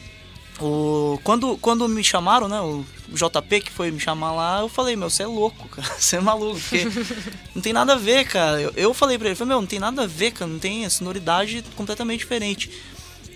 O, 0.59 1.19
quando, 1.23 1.57
quando 1.57 1.87
me 1.89 2.01
chamaram, 2.03 2.47
né? 2.47 2.61
O 2.61 2.85
JP 3.13 3.59
que 3.61 3.71
foi 3.71 3.91
me 3.91 3.99
chamar 3.99 4.31
lá, 4.31 4.61
eu 4.61 4.69
falei, 4.69 4.95
meu, 4.95 5.09
você 5.09 5.23
é 5.23 5.27
louco, 5.27 5.67
cara. 5.75 5.87
Você 5.99 6.15
é 6.15 6.21
maluco, 6.21 6.59
porque 6.59 6.87
não 7.53 7.61
tem 7.61 7.73
nada 7.73 7.93
a 7.93 7.97
ver, 7.97 8.25
cara. 8.25 8.61
Eu, 8.61 8.71
eu 8.75 8.93
falei 8.93 9.17
pra 9.17 9.27
ele, 9.27 9.35
falei, 9.35 9.49
meu, 9.49 9.59
não 9.61 9.67
tem 9.67 9.79
nada 9.79 10.03
a 10.03 10.07
ver, 10.07 10.31
cara. 10.31 10.49
Não 10.49 10.57
tem 10.59 10.85
a 10.85 10.89
sonoridade 10.89 11.63
completamente 11.75 12.19
diferente. 12.19 12.71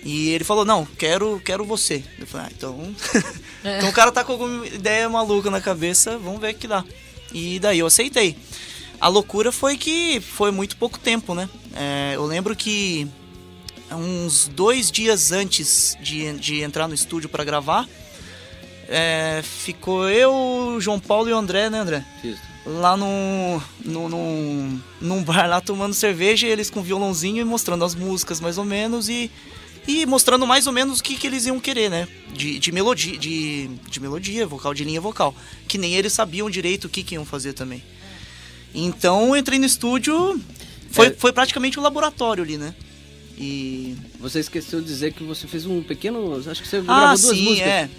E 0.02 0.30
ele 0.30 0.44
falou, 0.44 0.64
não, 0.64 0.84
quero, 0.84 1.40
quero 1.44 1.64
você. 1.64 2.02
Eu 2.18 2.26
falei, 2.26 2.46
ah, 2.46 2.52
então. 2.56 2.94
então 3.62 3.88
o 3.88 3.92
cara 3.92 4.10
tá 4.10 4.24
com 4.24 4.32
alguma 4.32 4.66
ideia 4.66 5.08
maluca 5.08 5.50
na 5.50 5.60
cabeça, 5.60 6.18
vamos 6.18 6.40
ver 6.40 6.54
o 6.54 6.58
que 6.58 6.66
dá. 6.66 6.84
E 7.32 7.58
daí 7.58 7.78
eu 7.78 7.86
aceitei. 7.86 8.36
A 9.00 9.08
loucura 9.08 9.52
foi 9.52 9.76
que 9.76 10.20
foi 10.20 10.50
muito 10.50 10.76
pouco 10.76 10.98
tempo, 10.98 11.34
né? 11.34 11.48
É, 11.74 12.12
eu 12.14 12.24
lembro 12.24 12.56
que 12.56 13.08
uns 13.92 14.48
dois 14.48 14.90
dias 14.90 15.32
antes 15.32 15.96
de, 16.00 16.32
de 16.34 16.62
entrar 16.62 16.86
no 16.88 16.94
estúdio 16.94 17.28
para 17.28 17.44
gravar, 17.44 17.88
é, 18.88 19.40
ficou 19.42 20.08
eu, 20.08 20.76
João 20.80 20.98
Paulo 20.98 21.28
e 21.28 21.32
o 21.32 21.36
André, 21.36 21.70
né, 21.70 21.78
André? 21.78 22.04
Isso. 22.24 22.42
Lá 22.66 22.96
no, 22.96 23.62
no, 23.84 24.08
no, 24.08 24.80
num 25.00 25.22
bar 25.22 25.48
lá 25.48 25.60
tomando 25.60 25.94
cerveja, 25.94 26.46
eles 26.46 26.70
com 26.70 26.82
violãozinho 26.82 27.40
e 27.40 27.44
mostrando 27.44 27.84
as 27.84 27.94
músicas 27.94 28.40
mais 28.40 28.58
ou 28.58 28.64
menos 28.64 29.08
e, 29.08 29.30
e 29.86 30.04
mostrando 30.06 30.46
mais 30.46 30.66
ou 30.66 30.72
menos 30.72 31.00
o 31.00 31.02
que, 31.02 31.16
que 31.16 31.26
eles 31.26 31.46
iam 31.46 31.58
querer, 31.60 31.90
né? 31.90 32.06
De, 32.32 32.58
de 32.58 32.70
melodia, 32.72 33.16
de, 33.18 33.68
de 33.90 34.00
melodia, 34.00 34.46
vocal, 34.46 34.72
de 34.74 34.84
linha 34.84 35.00
vocal. 35.00 35.34
Que 35.66 35.78
nem 35.78 35.94
eles 35.94 36.12
sabiam 36.12 36.48
direito 36.50 36.84
o 36.84 36.88
que, 36.88 37.02
que 37.02 37.14
iam 37.14 37.24
fazer 37.24 37.52
também. 37.54 37.82
Então 38.74 39.36
entrei 39.36 39.58
no 39.58 39.66
estúdio, 39.66 40.40
foi, 40.90 41.08
É. 41.08 41.10
foi 41.10 41.32
praticamente 41.32 41.78
um 41.78 41.82
laboratório 41.82 42.42
ali, 42.44 42.56
né? 42.56 42.74
E 43.36 43.96
Você 44.20 44.38
esqueceu 44.40 44.80
de 44.80 44.86
dizer 44.86 45.12
que 45.14 45.24
você 45.24 45.46
fez 45.46 45.64
um 45.66 45.82
pequeno. 45.82 46.36
Acho 46.48 46.62
que 46.62 46.68
você 46.68 46.76
Ah, 46.76 46.80
gravou 46.82 47.06
duas 47.18 47.20
sim, 47.36 47.44
músicas. 47.44 47.68
é. 47.68 47.90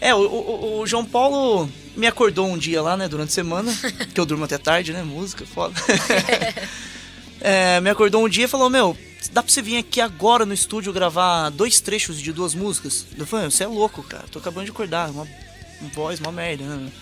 É, 0.00 0.14
o, 0.14 0.18
o- 0.20 0.80
o 0.80 0.86
João 0.86 1.04
Paulo 1.04 1.68
me 1.96 2.06
acordou 2.06 2.46
um 2.46 2.56
dia 2.56 2.80
lá, 2.80 2.96
né, 2.96 3.08
durante 3.08 3.30
a 3.30 3.32
semana, 3.32 3.72
que 4.14 4.20
eu 4.20 4.24
durmo 4.24 4.44
até 4.44 4.56
tarde, 4.56 4.92
né, 4.92 5.02
música, 5.02 5.44
foda. 5.44 5.74
É, 7.40 7.80
me 7.80 7.88
acordou 7.90 8.24
um 8.24 8.28
dia 8.28 8.44
e 8.46 8.48
falou, 8.48 8.68
meu, 8.68 8.96
dá 9.32 9.42
pra 9.42 9.52
você 9.52 9.60
vir 9.60 9.76
aqui 9.78 10.00
agora 10.00 10.46
no 10.46 10.54
estúdio 10.54 10.92
gravar 10.92 11.50
dois 11.50 11.80
trechos 11.80 12.20
de 12.20 12.32
duas 12.32 12.54
músicas? 12.54 13.06
Eu 13.16 13.26
falei, 13.26 13.50
você 13.50 13.64
é 13.64 13.66
louco, 13.66 14.02
cara, 14.02 14.26
tô 14.30 14.38
acabando 14.38 14.66
de 14.66 14.70
acordar, 14.70 15.10
uma, 15.10 15.26
voz, 15.92 16.20
uma 16.20 16.32
merda, 16.32 16.64
né? 16.64 16.92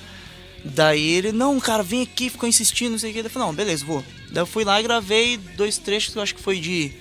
Daí 0.65 1.05
ele, 1.05 1.33
não, 1.33 1.61
cara, 1.61 1.83
vem 1.83 2.03
aqui, 2.03 2.31
ficou 2.31 2.49
insistindo, 2.49 2.93
não 2.93 2.99
sei 2.99 3.11
o 3.11 3.15
que. 3.15 3.21
Eu 3.21 3.31
falei, 3.31 3.47
não, 3.47 3.55
beleza, 3.55 3.85
vou. 3.85 4.03
Daí 4.33 4.43
eu 4.43 4.47
fui 4.47 4.65
lá 4.65 4.81
e 4.81 4.83
gravei 4.83 5.37
dois 5.37 5.79
trechos 5.79 6.13
que 6.13 6.19
eu 6.19 6.23
acho 6.23 6.35
que 6.35 6.43
foi 6.43 6.59
de, 6.59 6.93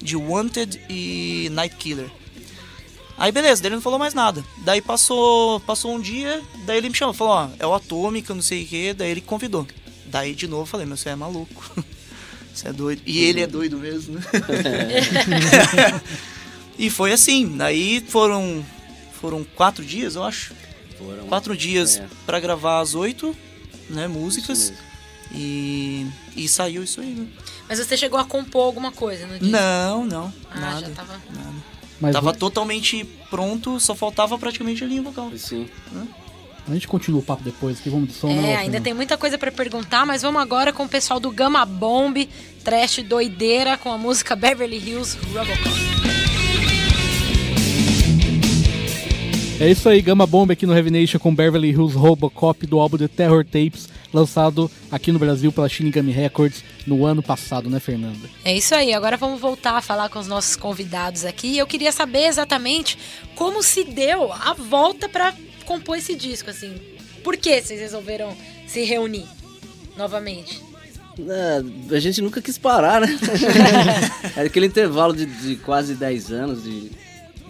de 0.00 0.16
Wanted 0.16 0.80
e 0.88 1.48
Night 1.52 1.76
Killer. 1.76 2.10
Aí 3.18 3.30
beleza, 3.30 3.60
daí 3.60 3.68
ele 3.68 3.74
não 3.74 3.82
falou 3.82 3.98
mais 3.98 4.14
nada. 4.14 4.42
Daí 4.64 4.80
passou, 4.80 5.60
passou 5.60 5.94
um 5.94 6.00
dia, 6.00 6.42
daí 6.64 6.78
ele 6.78 6.88
me 6.88 6.94
chamou, 6.94 7.12
falou, 7.12 7.34
ó, 7.34 7.48
é 7.58 7.66
o 7.66 7.74
Atômica, 7.74 8.32
não 8.32 8.40
sei 8.40 8.64
o 8.64 8.66
que, 8.66 8.94
daí 8.94 9.10
ele 9.10 9.20
convidou. 9.20 9.66
Daí 10.06 10.34
de 10.34 10.48
novo 10.48 10.62
eu 10.62 10.66
falei, 10.66 10.86
meu, 10.86 10.96
você 10.96 11.10
é 11.10 11.16
maluco. 11.16 11.70
Você 12.60 12.68
é 12.68 12.72
doido. 12.74 13.00
E 13.06 13.24
ele 13.24 13.40
é 13.40 13.46
doido 13.46 13.78
mesmo, 13.78 14.16
né? 14.16 14.22
e 16.78 16.90
foi 16.90 17.12
assim, 17.12 17.56
daí 17.56 18.04
foram. 18.06 18.64
Foram 19.18 19.44
quatro 19.44 19.82
dias, 19.84 20.14
eu 20.14 20.22
acho. 20.24 20.52
Foram. 20.98 21.26
Quatro 21.26 21.56
dias 21.56 21.96
É. 21.98 22.06
pra 22.26 22.38
gravar 22.40 22.80
as 22.80 22.94
oito, 22.94 23.34
né, 23.88 24.06
músicas. 24.06 24.72
E, 25.32 26.06
e 26.36 26.48
saiu 26.48 26.82
isso 26.82 27.00
aí, 27.00 27.14
né? 27.14 27.26
Mas 27.68 27.78
você 27.78 27.96
chegou 27.96 28.18
a 28.18 28.24
compor 28.24 28.64
alguma 28.64 28.90
coisa 28.92 29.26
no 29.26 29.38
disco? 29.38 29.46
Não, 29.46 30.04
não, 30.04 30.32
Ah, 30.50 30.60
nada. 30.60 30.80
já 30.80 30.90
tava. 30.90 31.12
nada. 31.30 31.70
Mas 32.00 32.12
Tava 32.14 32.32
totalmente 32.34 33.04
pronto, 33.30 33.78
só 33.78 33.94
faltava 33.94 34.38
praticamente 34.38 34.82
a 34.82 34.86
linha 34.86 35.02
vocal. 35.02 35.30
Sim. 35.36 35.68
A 36.68 36.72
gente 36.74 36.86
continua 36.88 37.20
o 37.20 37.22
papo 37.22 37.42
depois, 37.42 37.80
que 37.80 37.90
vamos 37.90 38.08
de 38.08 38.14
som, 38.14 38.28
né, 38.28 38.34
É, 38.34 38.40
Fernando? 38.42 38.58
ainda 38.60 38.80
tem 38.80 38.94
muita 38.94 39.16
coisa 39.16 39.36
pra 39.38 39.50
perguntar, 39.50 40.06
mas 40.06 40.22
vamos 40.22 40.40
agora 40.40 40.72
com 40.72 40.84
o 40.84 40.88
pessoal 40.88 41.18
do 41.18 41.30
Gama 41.30 41.64
Bomb, 41.64 42.28
trash 42.62 43.02
doideira, 43.02 43.76
com 43.76 43.90
a 43.90 43.98
música 43.98 44.36
Beverly 44.36 44.76
Hills 44.78 45.16
Robocop. 45.32 45.70
É 49.60 49.70
isso 49.70 49.90
aí, 49.90 50.00
Gama 50.00 50.26
Bomb 50.26 50.50
aqui 50.52 50.64
no 50.64 50.74
Heavy 50.74 50.90
Nation 50.90 51.18
com 51.18 51.34
Beverly 51.34 51.68
Hills 51.70 51.94
Robocop 51.94 52.66
do 52.66 52.80
álbum 52.80 52.96
The 52.96 53.08
Terror 53.08 53.44
Tapes, 53.44 53.90
lançado 54.10 54.70
aqui 54.90 55.12
no 55.12 55.18
Brasil 55.18 55.52
pela 55.52 55.68
Shinigami 55.68 56.10
Records 56.12 56.64
no 56.86 57.04
ano 57.04 57.22
passado, 57.22 57.68
né, 57.68 57.78
Fernanda? 57.78 58.26
É 58.42 58.56
isso 58.56 58.74
aí, 58.74 58.94
agora 58.94 59.18
vamos 59.18 59.38
voltar 59.38 59.72
a 59.76 59.82
falar 59.82 60.08
com 60.08 60.18
os 60.18 60.26
nossos 60.26 60.56
convidados 60.56 61.26
aqui. 61.26 61.58
Eu 61.58 61.66
queria 61.66 61.92
saber 61.92 62.24
exatamente 62.24 62.96
como 63.34 63.62
se 63.62 63.84
deu 63.84 64.32
a 64.32 64.54
volta 64.54 65.10
pra 65.10 65.34
compor 65.70 65.96
esse 65.96 66.16
disco, 66.16 66.50
assim. 66.50 66.74
Por 67.22 67.36
que 67.36 67.62
vocês 67.62 67.78
resolveram 67.78 68.36
se 68.66 68.82
reunir 68.82 69.26
novamente? 69.96 70.60
É, 71.28 71.94
a 71.94 72.00
gente 72.00 72.20
nunca 72.20 72.42
quis 72.42 72.58
parar, 72.58 73.00
né? 73.02 73.08
Era 74.36 74.46
aquele 74.46 74.66
intervalo 74.66 75.14
de, 75.14 75.26
de 75.26 75.54
quase 75.56 75.94
10 75.94 76.32
anos 76.32 76.64
de, 76.64 76.90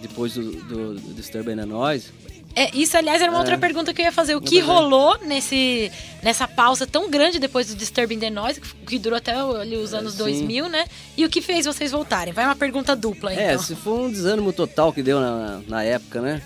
depois 0.02 0.34
do, 0.34 0.52
do, 0.52 0.94
do 0.96 1.14
Disturbing 1.14 1.56
the 1.56 1.64
Noise. 1.64 2.08
É, 2.54 2.76
isso, 2.76 2.96
aliás, 2.96 3.22
era 3.22 3.30
uma 3.30 3.38
outra 3.38 3.56
pergunta 3.56 3.94
que 3.94 4.02
eu 4.02 4.06
ia 4.06 4.12
fazer. 4.12 4.34
O 4.34 4.40
que 4.40 4.58
é. 4.58 4.60
rolou 4.60 5.16
nesse, 5.24 5.90
nessa 6.20 6.48
pausa 6.48 6.84
tão 6.84 7.08
grande 7.08 7.38
depois 7.38 7.68
do 7.68 7.76
Disturbing 7.76 8.18
the 8.18 8.28
Noise, 8.28 8.60
que- 8.60 8.98
durou 8.98 9.16
até 9.16 9.32
ali 9.32 9.76
os 9.76 9.94
anos 9.94 10.14
sim. 10.14 10.18
2000, 10.18 10.68
né? 10.68 10.84
E 11.16 11.24
o 11.24 11.30
que 11.30 11.40
fez 11.40 11.64
vocês 11.64 11.92
voltarem? 11.92 12.32
Vai 12.32 12.44
uma 12.44 12.56
pergunta 12.56 12.96
dupla, 12.96 13.32
É, 13.32 13.52
então. 13.52 13.62
se 13.62 13.76
foi 13.76 13.92
um 13.92 14.10
desânimo 14.10 14.52
total 14.52 14.92
que 14.92 15.00
deu 15.00 15.20
na, 15.20 15.60
na 15.68 15.84
época, 15.84 16.20
né? 16.20 16.42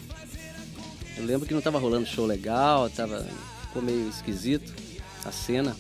Eu 1.16 1.24
lembro 1.24 1.46
que 1.46 1.54
não 1.54 1.60
tava 1.60 1.78
rolando 1.78 2.06
show 2.06 2.26
legal, 2.26 2.90
tava, 2.90 3.24
ficou 3.66 3.80
meio 3.82 4.08
esquisito 4.08 4.72
a 5.24 5.30
cena. 5.32 5.76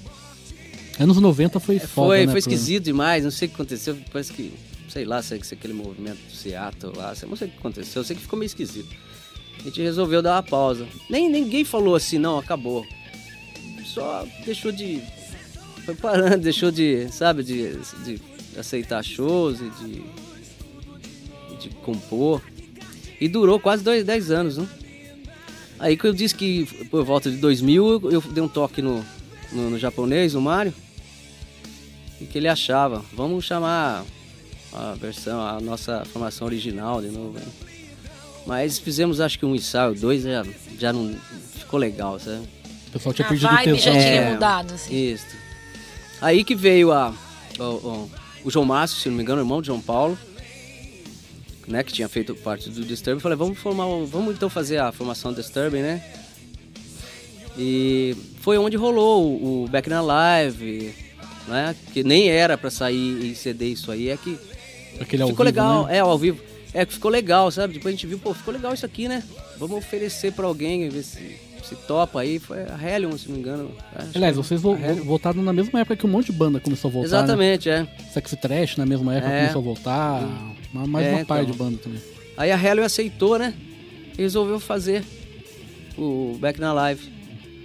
Anos 0.98 1.16
90 1.18 1.58
foi 1.60 1.78
foda, 1.78 1.88
foi, 1.88 2.18
né, 2.20 2.24
foi 2.32 2.32
pro- 2.32 2.38
esquisito 2.38 2.84
demais, 2.84 3.24
não 3.24 3.30
sei 3.30 3.46
o 3.46 3.48
que 3.50 3.54
aconteceu, 3.56 3.98
parece 4.12 4.32
que, 4.32 4.54
sei 4.88 5.04
lá, 5.04 5.20
se 5.22 5.34
é 5.36 5.42
se 5.42 5.54
é 5.54 5.56
aquele 5.58 5.72
movimento 5.74 6.18
do 6.18 6.32
Seattle 6.32 6.92
lá, 6.96 7.12
não 7.26 7.36
sei 7.36 7.48
o 7.48 7.50
que 7.50 7.58
aconteceu, 7.58 8.00
eu 8.00 8.04
sei 8.06 8.14
que 8.14 8.22
ficou 8.22 8.38
meio 8.38 8.46
esquisito. 8.46 8.88
A 9.58 9.62
gente 9.64 9.80
resolveu 9.82 10.20
dar 10.22 10.34
uma 10.36 10.42
pausa. 10.42 10.86
Nem 11.08 11.28
ninguém 11.30 11.64
falou 11.64 11.94
assim, 11.96 12.18
não, 12.18 12.38
acabou. 12.38 12.86
Só 13.86 14.26
deixou 14.44 14.70
de. 14.72 15.00
Foi 15.84 15.94
parando, 15.94 16.38
deixou 16.42 16.70
de, 16.70 17.08
sabe, 17.12 17.42
de, 17.42 17.72
de 18.04 18.20
aceitar 18.58 19.02
shows 19.02 19.60
e 19.60 19.70
de. 19.84 20.02
de 21.60 21.68
compor. 21.76 22.42
E 23.20 23.28
durou 23.28 23.58
quase 23.58 23.82
dois, 23.82 24.04
10 24.04 24.30
anos, 24.30 24.56
né? 24.58 24.68
Aí 25.78 25.96
que 25.96 26.06
eu 26.06 26.12
disse 26.12 26.34
que 26.34 26.64
por 26.90 27.04
volta 27.04 27.30
de 27.30 27.36
2000 27.36 27.88
eu, 28.04 28.12
eu 28.12 28.20
dei 28.20 28.42
um 28.42 28.48
toque 28.48 28.80
no, 28.80 29.04
no, 29.52 29.70
no 29.70 29.78
japonês, 29.78 30.34
no 30.34 30.40
Mário, 30.40 30.72
e 32.20 32.24
que 32.26 32.38
ele 32.38 32.48
achava, 32.48 33.04
vamos 33.12 33.44
chamar 33.44 34.04
a 34.72 34.94
versão, 34.94 35.40
a 35.40 35.60
nossa 35.60 36.04
formação 36.12 36.46
original 36.46 37.00
de 37.02 37.08
novo. 37.08 37.38
hein? 37.38 37.44
Mas 38.46 38.78
fizemos 38.78 39.20
acho 39.20 39.38
que 39.38 39.46
um 39.46 39.54
ensaio, 39.54 39.94
dois 39.94 40.22
já, 40.22 40.44
já 40.78 40.92
não 40.92 41.14
ficou 41.58 41.78
legal, 41.80 42.18
sabe? 42.20 42.46
O 42.88 42.90
pessoal 42.92 43.12
tinha 43.14 43.26
A 43.26 43.28
perdido 43.30 43.48
o 43.50 43.54
vibe 43.54 43.64
tesão. 43.76 43.92
já 43.92 43.98
É. 43.98 44.18
tinha 44.20 44.32
mudado, 44.34 44.74
assim. 44.74 44.94
Isso. 45.12 45.26
Aí 46.20 46.44
que 46.44 46.54
veio 46.54 46.92
a, 46.92 47.12
o, 47.58 47.62
o- 47.62 48.10
o 48.44 48.50
João 48.50 48.64
Márcio, 48.64 48.98
se 48.98 49.08
não 49.08 49.16
me 49.16 49.22
engano, 49.22 49.40
irmão 49.40 49.60
de 49.60 49.66
João 49.68 49.80
Paulo, 49.80 50.16
né, 51.66 51.82
que 51.82 51.92
tinha 51.92 52.08
feito 52.08 52.34
parte 52.34 52.68
do 52.70 52.84
Disturbing. 52.84 53.20
Falei, 53.20 53.36
vamos 53.36 53.58
formar, 53.58 53.86
vamos 54.06 54.34
então 54.34 54.48
fazer 54.48 54.78
a 54.78 54.92
formação 54.92 55.32
do 55.32 55.40
Disturbing, 55.40 55.80
né? 55.80 56.02
E 57.56 58.16
foi 58.40 58.58
onde 58.58 58.76
rolou 58.76 59.62
o, 59.64 59.68
Back 59.68 59.88
in 59.88 59.92
Live, 59.92 60.94
né? 61.46 61.76
Que 61.92 62.02
nem 62.02 62.28
era 62.28 62.58
pra 62.58 62.70
sair 62.70 63.30
em 63.30 63.34
CD 63.34 63.68
isso 63.68 63.90
aí, 63.90 64.08
é 64.08 64.16
que 64.16 64.38
Aquele 65.00 65.22
ao 65.22 65.28
ficou 65.28 65.44
vivo, 65.44 65.56
legal, 65.56 65.86
né? 65.86 65.96
é 65.96 66.00
ao 66.00 66.18
vivo. 66.18 66.40
É 66.72 66.84
que 66.84 66.92
ficou 66.92 67.10
legal, 67.10 67.50
sabe? 67.50 67.74
Depois 67.74 67.92
a 67.92 67.96
gente 67.96 68.06
viu, 68.06 68.18
pô, 68.18 68.34
ficou 68.34 68.52
legal 68.52 68.74
isso 68.74 68.84
aqui, 68.84 69.06
né? 69.06 69.22
Vamos 69.56 69.78
oferecer 69.78 70.32
pra 70.32 70.46
alguém, 70.46 70.88
ver 70.88 71.04
se, 71.04 71.36
se 71.68 71.74
topa 71.74 72.20
aí. 72.20 72.38
Foi 72.38 72.58
a 72.62 72.78
Helion, 72.96 73.16
se 73.16 73.26
não 73.28 73.34
me 73.34 73.40
engano. 73.40 73.70
Acho 73.94 74.10
Aliás, 74.14 74.36
vocês 74.36 74.60
vo- 74.60 74.74
a 74.74 74.80
Helion. 74.80 75.04
voltaram 75.04 75.42
na 75.42 75.52
mesma 75.52 75.80
época 75.80 75.96
que 75.96 76.06
um 76.06 76.10
monte 76.10 76.26
de 76.26 76.32
banda 76.32 76.60
começou 76.60 76.88
a 76.88 76.92
voltar. 76.92 77.08
Né? 77.10 77.16
Exatamente, 77.18 77.68
é. 77.70 77.86
Sexy 78.12 78.36
Trash 78.36 78.76
na 78.76 78.86
mesma 78.86 79.14
época 79.14 79.32
É. 79.32 79.40
começou 79.42 79.60
a 79.60 79.64
voltar. 79.64 80.22
Uma- 80.72 80.86
Mais 80.86 81.06
É, 81.06 81.12
uma 81.14 81.24
par 81.24 81.44
de 81.44 81.52
então. 81.52 81.66
banda 81.66 81.78
também. 81.82 82.00
Aí 82.36 82.50
a 82.50 82.56
Helion 82.62 82.84
aceitou, 82.84 83.38
né? 83.38 83.54
E 84.18 84.22
resolveu 84.22 84.58
fazer 84.60 85.04
o 85.96 86.36
Back 86.40 86.60
na 86.60 86.72
Live. 86.72 87.12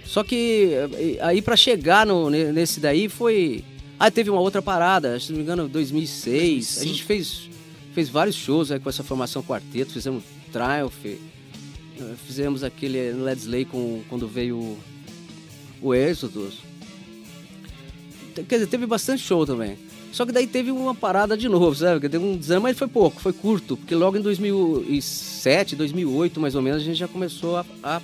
Só 0.04 0.22
que 0.24 0.72
aí 1.20 1.40
pra 1.42 1.56
chegar 1.56 2.04
no, 2.06 2.30
ne- 2.30 2.52
nesse 2.52 2.80
daí 2.80 3.08
foi. 3.08 3.64
Ah, 3.98 4.10
teve 4.10 4.30
uma 4.30 4.40
outra 4.40 4.62
parada, 4.62 5.20
se 5.20 5.30
não 5.30 5.36
me 5.38 5.42
engano, 5.44 5.68
2006. 5.68 6.78
A 6.80 6.84
gente 6.84 7.02
fez, 7.04 7.48
fez 7.94 8.08
vários 8.08 8.34
shows 8.34 8.70
aí 8.72 8.80
com 8.80 8.88
essa 8.88 9.04
formação 9.04 9.42
quarteto, 9.42 9.92
fizemos 9.92 10.24
Triumph, 10.52 11.18
fizemos 12.26 12.62
aquele 12.62 13.12
Led 13.12 13.40
Slay 13.40 13.64
com, 13.64 14.02
quando 14.08 14.26
veio 14.28 14.56
o, 14.56 14.78
o 15.82 15.94
Exodus. 15.94 16.58
Te- 18.34 18.42
Quer 18.44 18.56
dizer, 18.56 18.66
teve 18.68 18.86
bastante 18.86 19.22
show 19.22 19.44
também. 19.46 19.76
Só 20.12 20.26
que 20.26 20.32
daí 20.32 20.46
teve 20.46 20.70
uma 20.72 20.94
parada 20.94 21.36
de 21.36 21.48
novo, 21.48 21.74
sabe? 21.74 22.00
Que 22.00 22.08
Teve 22.08 22.24
um 22.24 22.36
desânimo, 22.36 22.64
mas 22.64 22.76
foi 22.76 22.88
pouco, 22.88 23.20
foi 23.20 23.32
curto. 23.32 23.76
Porque 23.76 23.94
logo 23.94 24.16
em 24.16 24.20
2007, 24.20 25.76
2008, 25.76 26.40
mais 26.40 26.54
ou 26.56 26.62
menos, 26.62 26.82
a 26.82 26.84
gente 26.84 26.96
já 26.98 27.08
começou 27.08 27.56
a... 27.56 27.64
a- 27.82 28.02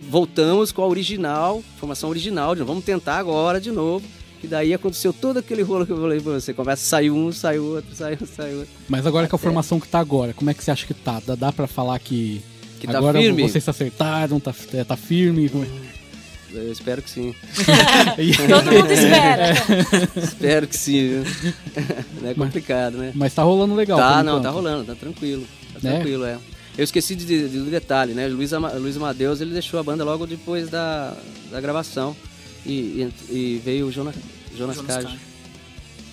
Voltamos 0.00 0.70
com 0.70 0.80
a 0.80 0.86
original, 0.86 1.60
formação 1.76 2.08
original. 2.08 2.54
De 2.54 2.60
novo. 2.60 2.68
Vamos 2.72 2.84
tentar 2.84 3.16
agora 3.18 3.60
de 3.60 3.72
novo. 3.72 4.06
Que 4.40 4.46
daí 4.46 4.72
aconteceu 4.72 5.12
todo 5.12 5.38
aquele 5.38 5.62
rolo 5.62 5.84
que 5.84 5.90
eu 5.90 6.00
falei 6.00 6.20
pra 6.20 6.34
você. 6.34 6.54
Começa, 6.54 6.84
saiu 6.84 7.16
um, 7.16 7.32
saiu 7.32 7.64
outro, 7.64 7.92
saiu 7.96 8.16
um, 8.22 8.26
saiu 8.26 8.58
outro. 8.60 8.72
Mas 8.88 9.04
agora 9.04 9.26
com 9.26 9.34
a 9.34 9.38
formação 9.38 9.80
que 9.80 9.88
tá 9.88 9.98
agora, 9.98 10.32
como 10.32 10.48
é 10.50 10.54
que 10.54 10.62
você 10.62 10.70
acha 10.70 10.86
que 10.86 10.94
tá? 10.94 11.20
Dá, 11.26 11.34
dá 11.34 11.52
pra 11.52 11.66
falar 11.66 11.98
que, 11.98 12.40
Que 12.80 12.86
tá 12.86 12.98
agora 12.98 13.18
firme? 13.20 13.42
vocês 13.42 13.62
se 13.64 13.70
acertaram, 13.70 14.38
tá, 14.40 14.54
é, 14.74 14.84
tá 14.84 14.96
firme? 14.96 15.50
É? 16.52 16.56
Eu 16.56 16.72
espero 16.72 17.02
que 17.02 17.10
sim. 17.10 17.34
Todo 18.48 18.72
mundo 18.72 18.90
espera. 18.90 19.52
espero 20.16 20.66
que 20.66 20.76
sim, 20.76 21.22
viu? 21.22 21.24
Não 22.22 22.30
é 22.30 22.34
complicado, 22.34 22.96
né? 22.98 23.12
Mas 23.14 23.34
tá 23.34 23.42
rolando 23.42 23.74
legal. 23.74 23.98
Tá, 23.98 24.22
não, 24.22 24.32
enquanto. 24.34 24.42
tá 24.44 24.50
rolando, 24.50 24.84
tá 24.84 24.94
tranquilo. 24.94 25.46
Tá 25.74 25.80
Né? 25.82 25.90
tranquilo, 25.96 26.24
é. 26.24 26.38
Eu 26.76 26.84
esqueci 26.84 27.14
de, 27.16 27.26
de, 27.26 27.48
de 27.48 27.58
um 27.58 27.64
detalhe, 27.64 28.14
né? 28.14 28.26
Luiz, 28.28 28.52
Ama, 28.52 28.70
Luiz 28.72 28.96
Amadeus, 28.96 29.40
ele 29.40 29.52
deixou 29.52 29.78
a 29.80 29.82
banda 29.82 30.04
logo 30.04 30.26
depois 30.26 30.68
da, 30.70 31.14
da 31.50 31.60
gravação. 31.60 32.16
E, 32.64 32.70
e, 32.70 33.12
e 33.30 33.62
veio 33.64 33.86
o 33.86 33.92
Jonas, 33.92 34.14
Jonas, 34.56 34.76
Jonas 34.76 34.94
Cage. 34.94 35.06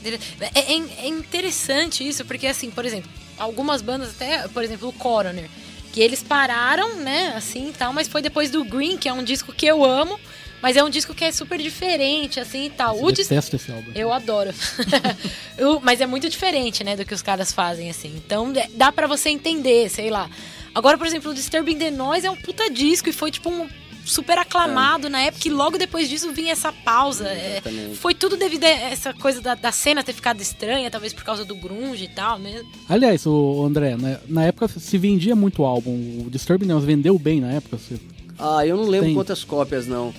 Cage. 0.03 0.19
É, 0.41 0.73
é- 0.73 1.05
é 1.05 1.07
interessante 1.07 2.07
isso, 2.07 2.25
porque 2.25 2.47
assim, 2.47 2.69
por 2.69 2.85
exemplo, 2.85 3.09
algumas 3.37 3.81
bandas 3.81 4.09
até, 4.09 4.47
por 4.47 4.63
exemplo, 4.63 4.89
o 4.89 4.93
Coroner, 4.93 5.49
que 5.95 6.01
eles 6.01 6.21
pararam, 6.21 6.97
né, 6.97 7.31
assim 7.37 7.69
e 7.69 7.71
tal, 7.71 7.93
mas 7.93 8.05
foi 8.09 8.21
depois 8.21 8.51
do 8.51 8.65
Green, 8.65 8.97
que 8.97 9.07
é 9.07 9.13
um 9.13 9.23
disco 9.23 9.53
que 9.53 9.65
eu 9.65 9.81
amo, 9.85 10.19
mas 10.61 10.75
é 10.75 10.83
um 10.83 10.89
disco 10.89 11.13
que 11.15 11.23
é 11.23 11.31
super 11.31 11.57
diferente, 11.57 12.37
assim 12.37 12.65
e 12.65 12.69
tal. 12.69 12.97
Eu 12.97 13.13
detesto 13.13 13.55
esse 13.55 13.71
álbum. 13.71 13.91
Eu 13.95 14.11
adoro. 14.11 14.53
Eu- 15.57 15.79
mas 15.81 16.01
é 16.01 16.05
muito 16.05 16.27
diferente, 16.27 16.83
né, 16.83 16.97
do 16.97 17.05
que 17.05 17.13
os 17.13 17.21
caras 17.21 17.53
fazem, 17.53 17.89
assim. 17.89 18.13
Então 18.17 18.51
é- 18.57 18.67
dá 18.73 18.91
pra 18.91 19.07
você 19.07 19.29
entender, 19.29 19.87
sei 19.89 20.09
lá. 20.09 20.29
Agora, 20.73 20.97
por 20.97 21.07
exemplo, 21.07 21.31
o 21.31 21.33
Disturbing 21.33 21.77
the 21.77 21.89
Noise 21.91 22.27
é 22.27 22.29
um 22.29 22.35
puta 22.35 22.69
disco 22.69 23.07
e 23.07 23.13
foi 23.13 23.31
tipo 23.31 23.49
um 23.49 23.69
super 24.05 24.37
aclamado 24.37 25.09
na 25.09 25.19
época 25.21 25.47
e 25.47 25.51
logo 25.51 25.77
depois 25.77 26.07
disso 26.07 26.31
vinha 26.31 26.51
essa 26.51 26.71
pausa. 26.71 27.27
É, 27.27 27.61
foi 27.95 28.13
tudo 28.13 28.37
devido 28.37 28.63
a 28.63 28.69
essa 28.69 29.13
coisa 29.13 29.41
da, 29.41 29.55
da 29.55 29.71
cena 29.71 30.03
ter 30.03 30.13
ficado 30.13 30.39
estranha, 30.41 30.89
talvez 30.91 31.11
por 31.11 31.23
causa 31.23 31.43
do 31.43 31.55
grunge 31.55 32.05
e 32.05 32.07
tal, 32.07 32.37
né? 32.39 32.63
Aliás, 32.87 33.25
o 33.25 33.63
André, 33.65 33.97
né, 33.97 34.19
na 34.27 34.45
época 34.45 34.67
se 34.67 34.97
vendia 34.97 35.35
muito 35.35 35.63
álbum. 35.65 36.23
O 36.25 36.29
Disturbing 36.29 36.67
News 36.67 36.83
vendeu 36.83 37.17
bem 37.17 37.41
na 37.41 37.51
época. 37.51 37.77
Você, 37.77 37.95
Ah, 38.37 38.65
eu 38.65 38.77
não 38.77 38.85
lembro 38.85 39.07
Tem. 39.07 39.15
quantas 39.15 39.43
cópias, 39.43 39.87
não. 39.87 40.13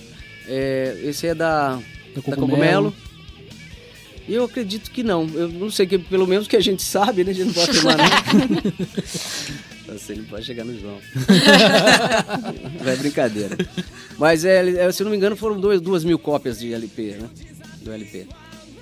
É, 0.47 0.99
esse 1.03 1.25
é 1.27 1.33
da, 1.33 1.75
da 1.75 1.81
da 2.15 2.21
Cogumelo. 2.21 2.91
Cogumelo. 2.91 2.95
E 4.27 4.33
eu 4.33 4.43
acredito 4.43 4.91
que 4.91 5.03
não. 5.03 5.25
Eu 5.33 5.47
não 5.47 5.71
sei, 5.71 5.87
que 5.87 5.97
pelo 5.97 6.27
menos 6.27 6.47
que 6.49 6.57
a 6.57 6.61
gente 6.61 6.83
sabe, 6.83 7.23
né? 7.23 7.31
A 7.31 7.33
gente 7.33 7.47
não 7.47 7.53
pode 7.53 7.69
afirmar, 7.71 7.97
não. 7.97 8.07
Nossa, 9.87 10.11
ele 10.11 10.23
pode 10.23 10.45
chegar 10.45 10.65
no 10.65 10.77
João. 10.79 10.99
Não 12.83 12.91
é 12.91 12.95
brincadeira. 12.95 13.57
Mas, 14.17 14.43
é, 14.45 14.85
é, 14.85 14.91
se 14.91 15.01
eu 15.01 15.05
não 15.05 15.11
me 15.11 15.17
engano, 15.17 15.35
foram 15.35 15.59
dois, 15.59 15.79
duas 15.79 16.03
mil 16.03 16.19
cópias 16.19 16.59
de 16.59 16.73
LP, 16.73 17.17
né? 17.21 17.29
Do 17.81 17.91
LP. 17.91 18.27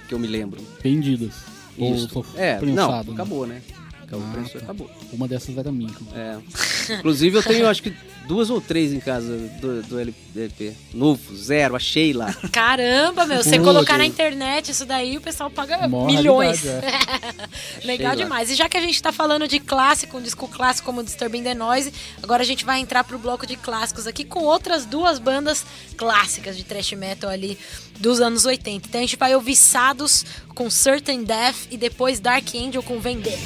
Que 0.08 0.14
eu 0.16 0.20
me 0.20 0.28
lembro. 0.28 0.62
Vendidas. 0.84 1.34
Ou 1.78 1.94
Isso. 1.96 2.10
só 2.10 2.24
É, 2.38 2.56
prensado, 2.58 3.08
não, 3.12 3.14
né? 3.14 3.14
acabou, 3.14 3.46
né? 3.48 3.62
Acabou, 4.04 4.26
Ah, 4.28 4.50
tá. 4.50 4.58
acabou. 4.60 4.90
Uma 5.12 5.28
dessas 5.28 5.58
era 5.58 5.72
minha. 5.72 5.94
É. 6.16 6.38
Inclusive, 7.00 7.38
eu 7.38 7.44
tenho, 7.44 7.68
acho 7.70 7.84
que, 7.84 7.94
duas 8.28 8.50
ou 8.50 8.60
três 8.60 8.92
em 8.94 9.00
casa 9.00 9.38
do, 9.62 9.82
do 9.84 10.00
LP. 10.00 10.74
Novo, 10.94 11.36
zero, 11.36 11.76
achei 11.76 12.12
lá. 12.14 12.34
Caramba, 12.52 13.26
meu, 13.26 13.44
você 13.44 13.60
colocar 13.60 13.98
na 13.98 14.06
internet 14.06 14.72
isso 14.72 14.86
daí, 14.86 15.18
o 15.18 15.22
pessoal 15.22 15.50
paga 15.50 15.88
Mó 15.88 16.06
milhões. 16.06 16.64
raridade, 16.64 17.38
Legal 17.86 18.12
Achei 18.12 18.20
lá. 18.20 18.24
demais. 18.26 18.50
E 18.52 18.56
já 18.56 18.68
que 18.68 18.78
a 18.78 18.82
gente 18.82 19.02
tá 19.02 19.12
falando 19.12 19.48
de 19.48 19.60
clássico, 19.60 20.18
um 20.18 20.22
disco 20.22 20.48
clássico 20.48 20.86
como 20.86 21.04
Disturbing 21.04 21.44
the 21.44 21.54
Noise, 21.54 21.94
agora 22.22 22.44
a 22.44 22.46
gente 22.46 22.66
vai 22.66 22.80
entrar 22.80 23.04
pro 23.04 23.18
bloco 23.18 23.46
de 23.48 23.56
clássicos 23.56 24.08
aqui 24.08 24.24
com 24.26 24.40
outras 24.44 24.86
duas 24.86 25.20
bandas 25.20 25.66
clássicas 25.98 26.58
de 26.58 26.64
thrash 26.64 26.92
metal 26.94 27.30
ali 27.30 27.58
dos 28.00 28.20
anos 28.20 28.46
80. 28.46 28.88
Então 28.88 29.00
a 29.00 29.04
gente 29.04 29.16
vai 29.16 29.34
ouvir 29.36 29.56
Sados 29.56 30.26
com 30.54 30.70
Certain 30.70 31.24
Death 31.24 31.68
e 31.72 31.78
depois 31.78 32.20
Dark 32.20 32.48
Angel 32.56 32.84
com 32.84 33.00
Vendetta. 33.00 33.40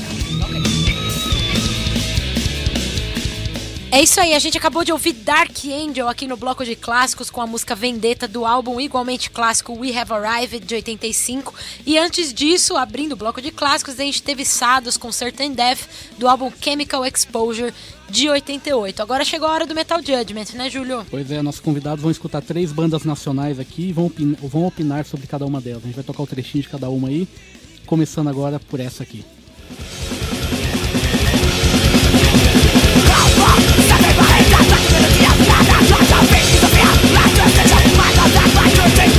É 3.92 4.04
isso 4.04 4.20
aí, 4.22 4.36
a 4.36 4.40
gente 4.40 4.56
acabou 4.56 4.84
de 4.84 4.92
ouvir 4.92 5.14
Dark 5.14 5.66
Angel 5.66 6.08
aqui 6.08 6.28
no 6.28 6.38
bloco 6.38 6.64
de 6.64 6.76
clássicos 6.76 7.32
com 7.32 7.42
a 7.42 7.48
música 7.48 7.74
Vendetta 7.74 8.28
do 8.28 8.46
álbum 8.46 8.80
igualmente 8.80 9.32
clássico 9.32 9.74
We 9.74 9.98
Have 9.98 10.14
Arrived 10.14 10.64
de 10.64 10.76
85. 10.76 11.52
E 11.88 11.98
antes 11.98 12.32
disso, 12.32 12.78
abrindo 12.78 13.14
o 13.14 13.16
bloco 13.16 13.42
de 13.42 13.50
clássicos, 13.50 14.00
a 14.00 14.04
gente 14.04 14.22
teve 14.22 14.46
Sados 14.46 14.96
com 14.96 15.12
Certain 15.12 15.54
Death 15.54 15.80
do 16.20 16.28
álbum 16.28 16.52
Chemical 16.62 17.04
Exposure 17.04 17.74
de 18.08 18.30
88. 18.30 19.02
Agora 19.02 19.26
chegou 19.26 19.48
a 19.48 19.54
hora 19.54 19.66
do 19.66 19.74
Metal 19.74 19.98
Judgment, 20.00 20.54
né, 20.54 20.70
Júlio? 20.70 21.04
Pois 21.10 21.32
é, 21.32 21.42
nossos 21.42 21.60
convidados 21.62 22.04
vão 22.04 22.12
escutar 22.12 22.44
três 22.44 22.72
bandas 22.72 23.04
nacionais 23.04 23.60
aqui 23.60 23.90
e 23.90 23.94
vão, 23.94 24.06
opin- 24.06 24.38
vão 24.40 24.68
opinar 24.68 25.04
sobre 25.04 25.26
cada 25.26 25.48
uma 25.48 25.60
delas. 25.60 25.82
A 25.84 25.88
gente 25.88 25.96
vai 25.96 26.04
tocar 26.04 26.22
o 26.22 26.28
trechinho 26.28 26.62
de 26.62 26.70
cada 26.70 26.92
uma 26.92 27.08
aí, 27.08 27.28
começando 27.88 28.28
agora 28.28 28.60
por 28.60 28.80
essa 28.80 29.02
aqui. 29.02 29.26
Esse 38.86 39.19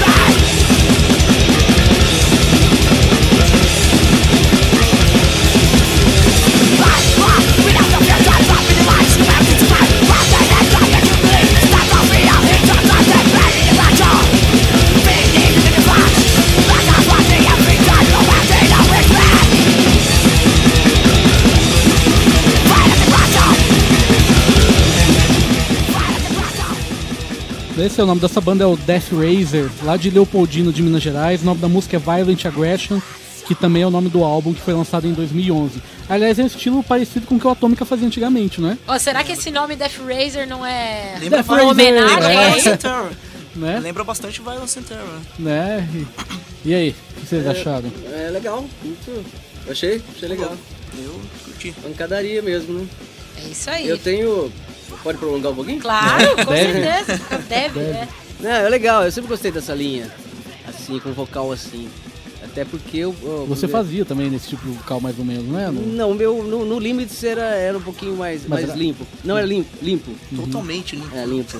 é 27.98 28.02
o 28.02 28.06
nome 28.06 28.20
dessa 28.20 28.40
banda, 28.40 28.64
é 28.64 28.66
o 28.66 28.76
Death 28.76 29.10
Razor, 29.12 29.70
lá 29.82 29.96
de 29.96 30.10
Leopoldino, 30.10 30.72
de 30.72 30.82
Minas 30.82 31.02
Gerais. 31.02 31.42
O 31.42 31.44
nome 31.44 31.60
da 31.60 31.68
música 31.68 31.96
é 31.96 32.00
Violent 32.00 32.44
Aggression, 32.44 33.00
que 33.46 33.54
também 33.54 33.82
é 33.82 33.86
o 33.86 33.90
nome 33.90 34.08
do 34.08 34.22
álbum 34.22 34.52
que 34.52 34.60
foi 34.60 34.74
lançado 34.74 35.06
em 35.06 35.12
2011. 35.12 35.82
Aliás, 36.08 36.38
é 36.38 36.42
um 36.42 36.46
estilo 36.46 36.82
parecido 36.82 37.26
com 37.26 37.36
o 37.36 37.40
que 37.40 37.46
o 37.46 37.50
Atômica 37.50 37.84
fazia 37.84 38.06
antigamente, 38.06 38.60
não 38.60 38.70
é? 38.70 38.78
Ó, 38.86 38.98
será 38.98 39.24
que 39.24 39.32
esse 39.32 39.50
nome 39.50 39.76
Death 39.76 39.98
Razor 39.98 40.46
não 40.46 40.64
é 40.64 41.16
Lembra 41.20 41.42
Death 41.42 41.48
uma 41.48 41.70
homenagem 41.70 42.72
é. 42.72 43.30
Né? 43.56 43.80
Lembra 43.80 44.04
bastante 44.04 44.40
Violence 44.40 44.78
and 44.78 44.82
Terror. 44.82 45.18
né? 45.38 45.88
E, 46.64 46.68
e 46.68 46.74
aí, 46.74 46.90
o 46.90 47.20
que 47.20 47.26
vocês 47.26 47.46
acharam? 47.46 47.90
É 48.12 48.30
legal, 48.30 48.64
muito. 48.82 49.24
Achei, 49.68 50.00
achei 50.14 50.28
legal. 50.28 50.56
Eu 50.96 51.20
curti. 51.44 51.74
Pancadaria 51.82 52.40
mesmo, 52.42 52.78
né? 52.78 52.86
É 53.36 53.48
isso 53.48 53.70
aí. 53.70 53.88
Eu 53.88 53.98
tenho. 53.98 54.52
Pode 55.02 55.18
prolongar 55.18 55.52
um 55.52 55.54
pouquinho? 55.54 55.80
Claro, 55.80 56.36
com 56.44 56.52
Deve. 56.52 56.72
certeza. 57.04 57.38
Deve, 57.48 57.80
né? 57.80 58.08
Não, 58.40 58.50
é 58.50 58.68
legal, 58.68 59.04
eu 59.04 59.12
sempre 59.12 59.28
gostei 59.28 59.50
dessa 59.50 59.74
linha. 59.74 60.10
Assim, 60.66 60.98
com 60.98 61.12
vocal 61.12 61.50
assim. 61.52 61.88
Até 62.42 62.64
porque 62.64 62.96
eu. 62.98 63.14
eu- 63.22 63.46
Você 63.48 63.66
eu- 63.66 63.68
fazia 63.70 64.04
também 64.04 64.30
nesse 64.30 64.48
tipo 64.48 64.66
de 64.66 64.72
vocal 64.76 65.00
mais 65.00 65.18
ou 65.18 65.24
menos, 65.24 65.46
não 65.46 65.58
é? 65.58 65.66
No- 65.70 65.86
Não, 65.86 66.10
o 66.10 66.14
meu 66.14 66.42
no, 66.42 66.64
no 66.64 66.78
Limits 66.78 67.22
era, 67.22 67.42
era 67.54 67.76
um 67.76 67.82
pouquinho 67.82 68.16
mais, 68.16 68.40
Mas 68.42 68.48
mais 68.60 68.64
era- 68.70 68.74
limpo. 68.78 69.06
Não, 69.24 69.36
era 69.36 69.46
limpo. 69.46 69.68
limpo. 69.82 70.10
Totalmente, 70.34 70.96
né? 70.96 71.22
É, 71.22 71.26
limpo. 71.26 71.56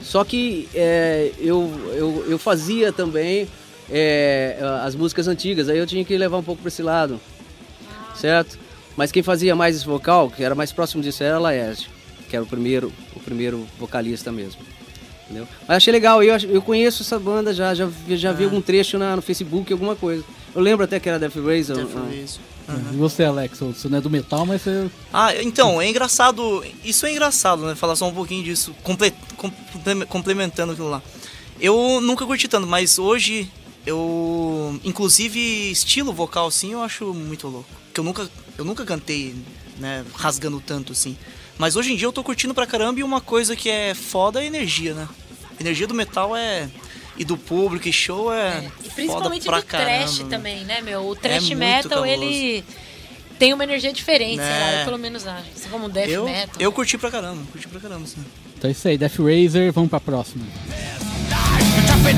Só 0.00 0.24
que 0.24 0.68
é, 0.74 1.32
eu, 1.38 1.70
eu, 1.94 2.24
eu 2.28 2.38
fazia 2.38 2.92
também 2.92 3.48
é, 3.90 4.58
as 4.84 4.94
músicas 4.94 5.26
antigas, 5.28 5.68
aí 5.68 5.78
eu 5.78 5.86
tinha 5.86 6.04
que 6.04 6.16
levar 6.16 6.38
um 6.38 6.42
pouco 6.42 6.62
para 6.62 6.68
esse 6.68 6.82
lado. 6.82 7.20
Certo? 8.14 8.58
Mas 8.96 9.10
quem 9.10 9.22
fazia 9.22 9.56
mais 9.56 9.76
esse 9.76 9.86
vocal, 9.86 10.30
que 10.30 10.44
era 10.44 10.54
mais 10.54 10.70
próximo 10.72 11.02
disso, 11.02 11.22
era 11.24 11.36
a 11.36 11.38
Laerte, 11.38 11.90
que 12.32 12.36
era 12.36 12.42
o 12.42 12.48
primeiro, 12.48 12.90
o 13.14 13.20
primeiro 13.20 13.68
vocalista 13.78 14.32
mesmo. 14.32 14.62
Entendeu? 15.24 15.46
Mas 15.68 15.76
achei 15.76 15.92
legal, 15.92 16.22
eu, 16.22 16.34
eu 16.48 16.62
conheço 16.62 17.02
essa 17.02 17.18
banda 17.18 17.52
já, 17.52 17.74
já, 17.74 17.84
vi- 17.84 18.16
já 18.16 18.32
vi 18.32 18.44
algum 18.44 18.58
trecho 18.62 18.96
na, 18.96 19.14
no 19.14 19.20
Facebook, 19.20 19.70
alguma 19.70 19.94
coisa. 19.94 20.24
Eu 20.54 20.62
lembro 20.62 20.82
até 20.82 20.98
que 20.98 21.10
era 21.10 21.18
Death 21.18 21.34
Razor. 21.36 21.76
Death 21.76 21.90
ah, 21.94 22.72
Razor. 22.72 22.94
E 22.94 22.96
você, 22.96 23.24
Alex, 23.24 23.58
você 23.58 23.86
não 23.86 23.98
é 23.98 24.00
do 24.00 24.08
metal, 24.08 24.46
mas 24.46 24.62
você. 24.62 24.88
Ah, 25.12 25.34
então, 25.42 25.78
é 25.80 25.86
engraçado. 25.86 26.64
Isso 26.82 27.04
é 27.04 27.12
engraçado, 27.12 27.66
né? 27.66 27.74
Falar 27.74 27.96
só 27.96 28.08
um 28.08 28.14
pouquinho 28.14 28.42
disso, 28.42 28.74
comple- 28.82 29.12
comple- 29.36 30.06
complementando 30.06 30.72
aquilo 30.72 30.88
lá. 30.88 31.02
Eu 31.60 32.00
nunca 32.00 32.24
curti 32.24 32.48
tanto, 32.48 32.66
mas 32.66 32.98
hoje 32.98 33.46
eu. 33.84 34.80
Inclusive, 34.84 35.38
estilo 35.70 36.14
vocal 36.14 36.46
assim, 36.46 36.72
eu 36.72 36.82
acho 36.82 37.12
muito 37.12 37.46
louco. 37.46 37.68
Porque 37.86 38.00
eu 38.00 38.04
nunca, 38.04 38.30
eu 38.56 38.64
nunca 38.64 38.86
cantei, 38.86 39.34
né, 39.78 40.02
rasgando 40.14 40.62
tanto 40.64 40.92
assim. 40.92 41.14
Mas 41.58 41.76
hoje 41.76 41.92
em 41.92 41.96
dia 41.96 42.06
eu 42.06 42.12
tô 42.12 42.22
curtindo 42.24 42.54
pra 42.54 42.66
caramba 42.66 43.00
e 43.00 43.02
uma 43.02 43.20
coisa 43.20 43.54
que 43.54 43.68
é 43.70 43.94
foda 43.94 44.40
é 44.40 44.42
a 44.44 44.46
energia, 44.46 44.94
né? 44.94 45.08
A 45.58 45.62
energia 45.62 45.86
do 45.86 45.94
metal 45.94 46.36
é. 46.36 46.68
E 47.16 47.24
do 47.24 47.36
público 47.36 47.86
e 47.86 47.92
show 47.92 48.32
é. 48.32 48.58
E 48.58 48.88
foda 48.88 48.94
principalmente 48.94 49.44
pra 49.44 49.58
do 49.60 49.62
trash 49.64 50.16
caramba. 50.18 50.30
também, 50.30 50.64
né, 50.64 50.80
meu? 50.80 51.06
O 51.06 51.14
trash 51.14 51.44
muito 51.48 51.58
metal, 51.58 52.06
ele 52.06 52.64
tem 53.38 53.52
uma 53.52 53.62
energia 53.64 53.92
diferente, 53.92 54.36
sei 54.36 54.50
lá, 54.50 54.66
Né? 54.66 54.80
eu 54.80 54.84
pelo 54.86 54.98
menos 54.98 55.26
acho. 55.26 55.44
Assim 55.54 55.68
como 55.68 55.86
o 55.86 55.88
death 55.90 56.08
Eu, 56.08 56.24
metal. 56.24 56.54
eu 56.58 56.72
curti 56.72 56.96
pra 56.96 57.10
caramba, 57.10 57.42
curti 57.52 57.68
pra 57.68 57.80
caramba, 57.80 58.04
assim. 58.04 58.24
Então 58.56 58.68
é 58.68 58.72
isso 58.72 58.88
aí, 58.88 58.96
Death 58.96 59.16
Razor, 59.18 59.72
vamos 59.72 59.90
pra 59.90 60.00
próxima. 60.00 60.44
Jumping 61.86 62.16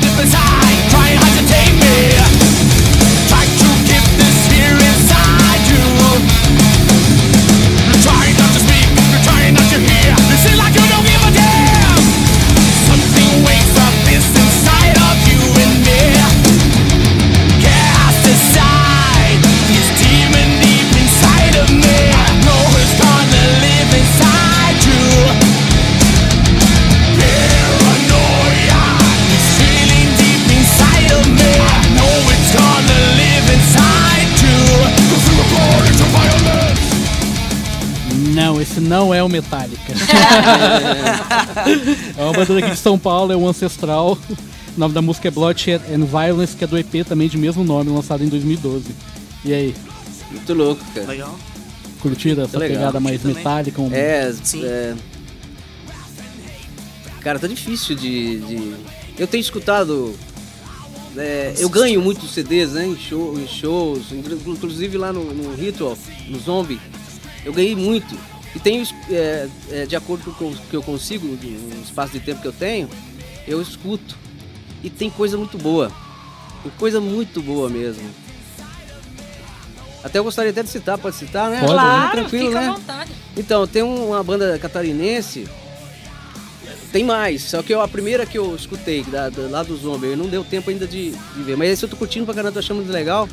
é 42.17 42.23
uma 42.23 42.33
banda 42.33 42.55
daqui 42.55 42.71
de 42.71 42.77
São 42.79 42.99
Paulo, 42.99 43.33
é 43.33 43.37
o 43.37 43.47
Ancestral. 43.49 44.19
O 44.77 44.81
nome 44.81 44.93
da 44.95 45.01
música 45.03 45.29
é 45.29 45.31
Bloodshed 45.31 45.81
and 45.93 46.05
Violence, 46.05 46.57
que 46.57 46.65
é 46.65 46.67
do 46.67 46.77
EP 46.79 47.05
também 47.07 47.29
de 47.29 47.39
mesmo 47.39 47.63
nome, 47.65 47.91
lançado 47.91 48.25
em 48.25 48.29
2012. 48.29 48.85
E 49.45 49.53
aí, 49.55 49.75
Muito 50.31 50.55
louco, 50.55 50.85
cara. 50.95 51.07
Legal. 51.07 51.39
curtiram 52.01 52.45
essa 52.45 52.59
legal, 52.59 52.77
pegada 52.79 53.01
mais 53.01 53.21
também. 53.23 53.37
metálica? 53.37 53.81
Um... 53.81 53.91
É, 53.93 54.33
Sim. 54.43 54.65
é. 54.65 54.95
Cara, 57.21 57.39
tá 57.39 57.47
difícil 57.47 57.95
de. 57.97 58.39
de- 58.41 58.75
Eu 59.19 59.27
tenho 59.27 59.41
escutado. 59.41 60.15
é, 61.17 61.55
eu 61.59 61.69
ganho 61.69 62.03
muitos 62.03 62.33
CDs, 62.35 62.73
né? 62.73 62.87
Em, 62.87 62.97
show- 62.97 63.39
em 63.39 63.47
shows, 63.47 64.13
inclu- 64.13 64.39
inclusive 64.53 64.99
lá 64.99 65.13
no, 65.13 65.25
no 65.33 65.55
Ritual, 65.55 65.97
no 66.29 66.39
Zombie. 66.39 66.81
Eu 67.45 67.53
ganhei 67.53 67.75
muito. 67.77 68.15
E 68.55 68.59
tenho, 68.61 68.87
é, 69.11 69.49
é, 69.71 69.87
de 69.87 69.97
acordo 69.97 70.33
com 70.35 70.47
o 70.51 70.57
que 70.57 70.75
eu 70.77 70.83
consigo, 70.83 71.27
no 71.27 71.83
espaço 71.83 72.13
de 72.13 72.21
tempo 72.21 72.41
que 72.41 72.49
eu 72.49 72.53
tenho, 72.53 72.89
eu 73.49 73.61
escuto. 73.61 74.17
E 74.83 74.89
tem 74.91 75.11
coisa 75.11 75.37
muito 75.37 75.59
boa. 75.59 75.91
Tem 76.63 76.71
coisa 76.79 77.01
muito 77.01 77.43
boa 77.43 77.69
mesmo. 77.69 78.09
Até 80.03 80.19
eu 80.19 80.25
gostaria 80.25 80.51
até 80.51 80.63
de 80.63 80.69
citar, 80.69 80.99
pode 80.99 81.17
citar, 81.17 81.51
né? 81.51 81.61
Pode. 81.61 81.73
Claro, 81.73 82.11
Tranquilo, 82.13 82.47
fica 82.49 82.61
né? 82.61 82.69
à 82.69 82.73
vontade. 82.73 83.11
Então, 83.37 83.67
tem 83.67 83.83
um- 83.83 84.09
uma 84.11 84.23
banda 84.23 84.59
catarinense. 84.59 85.49
Tem 86.93 87.03
mais, 87.03 87.43
só 87.43 87.63
que 87.63 87.75
eu, 87.75 87.81
a 87.81 87.89
primeira 87.89 88.25
que 88.25 88.39
eu 88.39 88.55
escutei, 88.55 89.03
da, 89.05 89.29
da- 89.31 89.49
lá 89.49 89.63
do 89.65 89.77
Zombie, 89.77 90.15
não 90.15 90.27
deu 90.29 90.45
tempo 90.45 90.71
ainda 90.71 90.87
de, 90.87 91.11
de 91.11 91.43
ver. 91.43 91.57
Mas 91.57 91.71
esse 91.71 91.85
eu 91.85 91.89
tô 91.89 91.97
curtindo 91.97 92.25
pra 92.27 92.35
caramba, 92.35 92.53
tô 92.53 92.59
achando 92.61 92.77
muito 92.77 92.93
legal. 92.93 93.29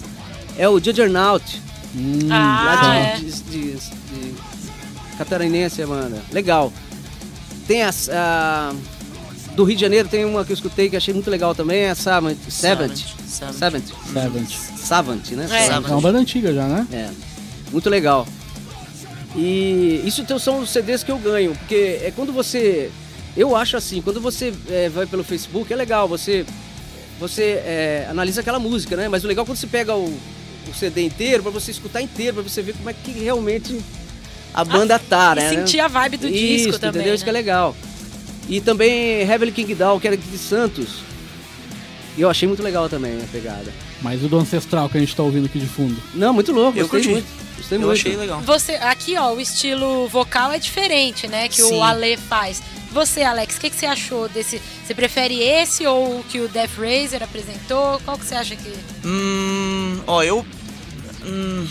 É 0.57 0.67
o 0.67 0.79
Juggernaut, 0.84 1.62
Hum, 1.93 2.29
Ah, 2.31 2.63
lá 2.81 2.95
é. 2.95 3.15
de, 3.17 3.25
de, 3.25 3.41
de- 3.41 3.73
de 3.75 4.34
catarinense, 5.17 5.86
banda. 5.86 6.21
Legal. 6.32 6.71
Tem 7.67 7.84
as. 7.84 8.10
A, 8.10 8.74
do 9.56 9.63
Rio 9.63 9.76
de 9.76 9.82
Janeiro 9.82 10.08
tem 10.08 10.24
uma 10.26 10.45
que 10.45 10.52
eu 10.52 10.54
escutei 10.54 10.89
que 10.89 10.95
achei 10.95 11.13
muito 11.13 11.30
legal 11.30 11.54
também, 11.54 11.82
é 11.82 11.89
a 11.89 11.95
Savant. 11.95 12.38
Savant. 12.47 12.95
Savant. 13.28 13.58
Savant. 13.58 13.84
Savant. 14.13 14.50
Savant, 14.78 15.32
né? 15.32 15.47
É. 15.52 15.67
É 15.67 15.80
uma 15.80 16.02
banda 16.02 16.19
antiga 16.19 16.54
já, 16.54 16.67
né? 16.67 16.88
É, 16.91 17.10
muito 17.71 17.89
legal. 17.89 18.28
E 19.36 20.02
isso 20.06 20.21
então 20.21 20.38
são 20.38 20.60
os 20.60 20.69
CDs 20.69 21.04
que 21.04 21.12
eu 21.12 21.17
ganho, 21.17 21.56
porque 21.56 22.00
é 22.04 22.12
quando 22.15 22.34
você. 22.34 22.91
Eu 23.36 23.56
acho 23.56 23.78
assim, 23.78 24.02
quando 24.02 24.19
você 24.19 24.54
é, 24.69 24.89
vai 24.89 25.06
pelo 25.06 25.24
Facebook, 25.24 25.71
é 25.71 25.76
legal, 25.76 26.08
você, 26.08 26.45
você 27.17 27.62
é, 27.63 28.08
analisa 28.10 28.41
aquela 28.41 28.60
música, 28.60 28.97
né? 28.97 29.08
Mas 29.08 29.24
o 29.24 29.28
legal 29.28 29.43
é 29.43 29.45
quando 29.45 29.58
você 29.58 29.67
pega 29.67 29.95
o, 29.95 30.06
o 30.67 30.74
CD 30.74 31.04
inteiro, 31.04 31.41
pra 31.41 31.52
você 31.52 31.71
escutar 31.71 32.02
inteiro, 32.02 32.36
pra 32.36 32.43
você 32.43 32.62
ver 32.62 32.74
como 32.74 32.89
é 32.89 32.93
que 32.93 33.12
realmente 33.12 33.80
a 34.53 34.63
banda 34.63 34.99
tá, 34.99 35.33
E 35.33 35.35
né? 35.35 35.49
sentir 35.49 35.79
a 35.79 35.87
vibe 35.87 36.17
do 36.17 36.29
disco 36.29 36.69
Isso, 36.69 36.79
também. 36.79 37.01
Entendeu? 37.01 37.15
Isso 37.15 37.23
que 37.23 37.29
é 37.29 37.33
né? 37.33 37.39
legal. 37.39 37.75
E 38.49 38.59
também 38.59 39.21
Heavenly 39.21 39.51
King 39.51 39.73
Down, 39.75 39.99
que 39.99 40.07
era 40.07 40.17
de 40.17 40.37
Santos. 40.37 40.99
E 42.17 42.21
eu 42.21 42.29
achei 42.29 42.47
muito 42.47 42.61
legal 42.61 42.89
também 42.89 43.13
a 43.21 43.27
pegada. 43.31 43.71
Mas 44.01 44.23
o 44.23 44.27
do 44.27 44.37
Ancestral 44.37 44.89
que 44.89 44.97
a 44.97 44.99
gente 44.99 45.15
tá 45.15 45.23
ouvindo 45.23 45.45
aqui 45.45 45.59
de 45.59 45.67
fundo. 45.67 45.95
Não, 46.13 46.33
muito 46.33 46.51
louco, 46.51 46.77
Eu 46.77 46.87
gostei 46.87 46.99
curti. 47.01 47.11
muito. 47.13 47.41
Gostei 47.57 47.77
Eu 47.77 47.81
muito. 47.81 47.93
achei 47.93 48.15
legal. 48.17 48.41
Você, 48.41 48.73
aqui, 48.73 49.15
ó, 49.17 49.33
o 49.33 49.39
estilo 49.39 50.07
vocal 50.07 50.51
é 50.51 50.57
diferente, 50.59 51.27
né? 51.27 51.47
Que 51.47 51.61
Sim. 51.61 51.75
o 51.75 51.83
Ale 51.83 52.17
faz. 52.17 52.61
Você, 52.91 53.21
Alex, 53.21 53.55
o 53.55 53.59
que, 53.61 53.69
que 53.69 53.75
você 53.75 53.85
achou 53.85 54.27
desse? 54.27 54.59
Você 54.85 54.93
prefere 54.93 55.39
esse 55.41 55.85
ou 55.85 56.19
o 56.19 56.23
que 56.27 56.39
o 56.41 56.49
Death 56.49 56.71
Razer 56.77 57.23
apresentou? 57.23 58.01
Qual 58.03 58.17
que 58.17 58.25
você 58.25 58.35
acha 58.35 58.55
que. 58.55 58.73
Hum. 59.05 59.99
Ó, 60.07 60.21
eu. 60.23 60.45
Hum, 61.23 61.65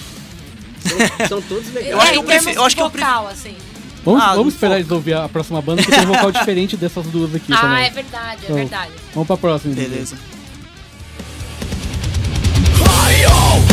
São 1.29 1.43
todos 1.43 1.67
legais. 1.75 1.93
Eu 1.93 1.99
acho 2.01 2.09
é, 2.09 2.13
que 2.13 2.19
eu 2.19 2.23
prefiro- 2.25 2.51
eu 2.57 2.65
acho 2.65 2.77
que 2.77 2.83
eu 2.83 2.89
vocal, 2.91 3.29
assim. 3.29 3.57
Vamos, 4.05 4.23
Ah, 4.23 4.35
vamos 4.35 4.55
esperar 4.55 4.79
eles 4.79 4.91
ouvir 4.91 5.15
a 5.15 5.29
próxima 5.29 5.61
banda 5.61 5.83
que 5.83 5.91
tem 5.91 6.01
um 6.01 6.07
vocal 6.07 6.33
diferente 6.33 6.77
dessas 6.77 7.05
duas 7.07 7.35
aqui 7.35 7.53
Ah, 7.53 7.59
também. 7.59 7.85
é 7.85 7.91
verdade, 7.91 8.41
é 8.43 8.45
Então, 8.45 8.57
verdade. 8.57 8.91
Vamos 9.15 9.27
pra 9.27 9.37
próxima. 9.37 9.73
então. 9.75 9.85
beleza. 9.85 10.17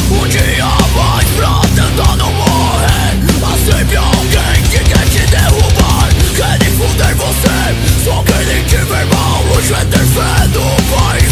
Um 0.09 0.27
dia 0.27 0.65
mais 0.95 1.27
pra 1.35 1.61
tentar 1.75 2.15
não 2.17 2.31
morrer 2.33 3.17
sempre 3.65 3.97
alguém 3.97 4.63
que 4.71 4.79
quer 4.89 5.05
te 5.09 5.27
derrubar 5.29 6.09
Querem 6.35 6.71
fuder 6.77 7.15
você 7.15 8.03
Só 8.03 8.23
querem 8.23 8.63
te 8.65 8.75
ver 8.77 9.05
mal 9.13 9.41
Os 9.57 9.69
haters 9.69 10.09
vendo 10.09 10.59
o 10.59 10.95
país 10.95 11.26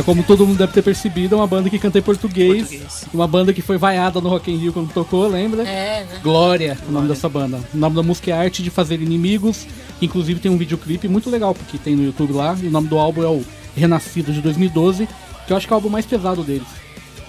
É, 0.00 0.02
como 0.02 0.22
todo 0.22 0.46
mundo 0.46 0.56
deve 0.56 0.72
ter 0.72 0.82
percebido, 0.82 1.34
é 1.34 1.38
uma 1.38 1.46
banda 1.46 1.68
que 1.68 1.78
canta 1.78 1.98
em 1.98 2.02
português. 2.02 2.68
Português. 2.68 3.04
Uma 3.12 3.26
banda 3.26 3.52
que 3.52 3.60
foi 3.60 3.76
vaiada 3.76 4.20
no 4.20 4.30
Rock 4.30 4.50
in 4.50 4.56
Rio 4.56 4.72
quando 4.72 4.92
tocou, 4.92 5.28
lembra? 5.28 5.62
É, 5.62 6.04
né? 6.04 6.20
Glória, 6.22 6.78
o 6.88 6.92
nome 6.92 7.06
dessa 7.06 7.28
banda. 7.28 7.60
O 7.72 7.76
nome 7.76 7.96
da 7.96 8.02
música 8.02 8.30
é 8.30 8.34
Arte 8.34 8.62
de 8.62 8.70
Fazer 8.70 9.00
Inimigos, 9.00 9.66
inclusive 10.00 10.40
tem 10.40 10.50
um 10.50 10.56
videoclipe 10.56 11.06
muito 11.06 11.28
legal, 11.28 11.54
porque 11.54 11.76
tem 11.76 11.94
no 11.94 12.02
YouTube 12.02 12.32
lá. 12.32 12.56
E 12.62 12.66
o 12.66 12.70
nome 12.70 12.88
do 12.88 12.98
álbum 12.98 13.22
é 13.22 13.28
o 13.28 13.44
Renascido 13.76 14.32
de 14.32 14.40
2012, 14.40 15.06
que 15.46 15.52
eu 15.52 15.56
acho 15.56 15.66
que 15.66 15.72
é 15.72 15.74
o 15.74 15.78
álbum 15.78 15.90
mais 15.90 16.06
pesado 16.06 16.42
deles. 16.42 16.66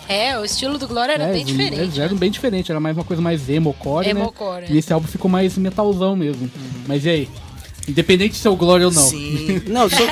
É, 0.07 0.37
o 0.39 0.45
estilo 0.45 0.77
do 0.77 0.87
Glória 0.87 1.13
era 1.13 1.25
é, 1.25 1.33
bem 1.33 1.45
diferente. 1.45 1.81
Eles 1.81 1.97
eram 1.97 2.15
bem 2.15 2.31
diferente, 2.31 2.71
era 2.71 2.79
mais 2.79 2.97
uma 2.97 3.03
coisa 3.03 3.21
mais 3.21 3.49
emo-core, 3.49 4.13
né? 4.13 4.21
Emo-core, 4.21 4.65
E 4.69 4.77
esse 4.77 4.91
álbum 4.91 5.07
ficou 5.07 5.29
mais 5.29 5.57
metalzão 5.57 6.15
mesmo. 6.15 6.49
Mas 6.87 7.05
e 7.05 7.09
aí? 7.09 7.29
Independente 7.87 8.35
se 8.37 8.47
é 8.47 8.49
o 8.49 8.55
Glória 8.55 8.85
ou 8.87 8.93
não. 8.93 9.01
Sim. 9.01 9.61
Não, 9.67 9.89
sou, 9.89 10.05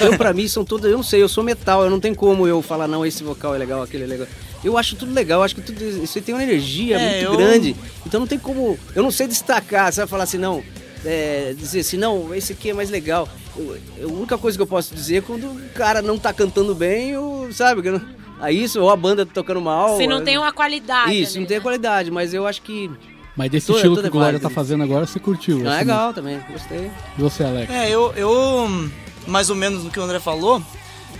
eu 0.00 0.16
pra 0.16 0.32
mim 0.32 0.46
são 0.48 0.64
todos, 0.64 0.88
eu 0.90 0.96
não 0.96 1.02
sei, 1.02 1.22
eu 1.22 1.28
sou 1.28 1.42
metal, 1.42 1.82
eu 1.84 1.90
não 1.90 1.98
tem 2.00 2.14
como 2.14 2.46
eu 2.46 2.62
falar 2.62 2.86
não, 2.86 3.04
esse 3.04 3.22
vocal 3.24 3.54
é 3.54 3.58
legal, 3.58 3.82
aquele 3.82 4.04
é 4.04 4.06
legal. 4.06 4.26
Eu 4.64 4.78
acho 4.78 4.94
tudo 4.96 5.12
legal, 5.12 5.40
eu 5.40 5.44
acho 5.44 5.54
que 5.54 5.60
tudo 5.60 5.82
isso 6.04 6.16
aí 6.18 6.22
tem 6.22 6.34
uma 6.34 6.42
energia 6.42 6.96
É, 6.98 7.10
muito 7.20 7.32
eu- 7.32 7.36
grande. 7.36 7.76
Então 8.06 8.20
não 8.20 8.26
tem 8.26 8.38
como, 8.38 8.78
eu 8.94 9.02
não 9.02 9.10
sei 9.10 9.26
destacar, 9.26 9.92
você 9.92 10.00
vai 10.00 10.06
falar 10.08 10.24
assim, 10.24 10.38
não, 10.38 10.62
é, 11.04 11.52
dizer 11.56 11.80
assim, 11.80 11.96
não, 11.96 12.34
esse 12.34 12.52
aqui 12.52 12.70
é 12.70 12.74
mais 12.74 12.90
legal. 12.90 13.28
Eu- 13.56 13.76
eu- 13.98 14.08
a 14.08 14.12
única 14.12 14.38
coisa 14.38 14.56
que 14.56 14.62
eu 14.62 14.66
posso 14.66 14.94
dizer 14.94 15.16
é 15.16 15.20
quando 15.20 15.44
o 15.48 15.68
cara 15.74 16.00
não 16.00 16.16
tá 16.18 16.32
cantando 16.32 16.74
bem, 16.74 17.16
ou, 17.16 17.52
sabe, 17.52 17.82
não- 17.90 18.00
aí 18.40 18.62
isso, 18.62 18.80
ou 18.80 18.88
a 18.90 18.96
banda 18.96 19.26
tá 19.26 19.32
tocando 19.34 19.60
mal. 19.60 19.96
Se 19.96 20.06
não 20.06 20.18
é- 20.18 20.22
tem 20.22 20.38
uma 20.38 20.52
qualidade. 20.52 21.20
Isso, 21.20 21.32
ali, 21.32 21.40
não 21.40 21.46
tem 21.46 21.56
a 21.56 21.60
né? 21.60 21.62
qualidade, 21.62 22.10
mas 22.10 22.32
eu 22.32 22.46
acho 22.46 22.62
que 22.62 22.90
Mas 23.36 23.50
desse 23.50 23.66
Toda- 23.66 23.78
estilo 23.78 23.96
toda 23.96 24.08
que 24.08 24.16
o 24.16 24.18
Glória 24.18 24.40
tá 24.40 24.48
fazendo 24.48 24.82
agora, 24.82 25.06
você 25.06 25.20
curtiu? 25.20 25.58
é 25.58 25.68
assim, 25.68 25.78
legal 25.78 26.14
também, 26.14 26.40
gostei. 26.50 26.90
E 27.18 27.20
você, 27.20 27.44
Alex? 27.44 27.70
É, 27.72 27.90
eu, 27.90 28.12
eu. 28.14 28.90
Mais 29.26 29.50
ou 29.50 29.56
menos 29.56 29.84
no 29.84 29.90
que 29.90 29.98
o 29.98 30.02
André 30.02 30.18
falou, 30.20 30.62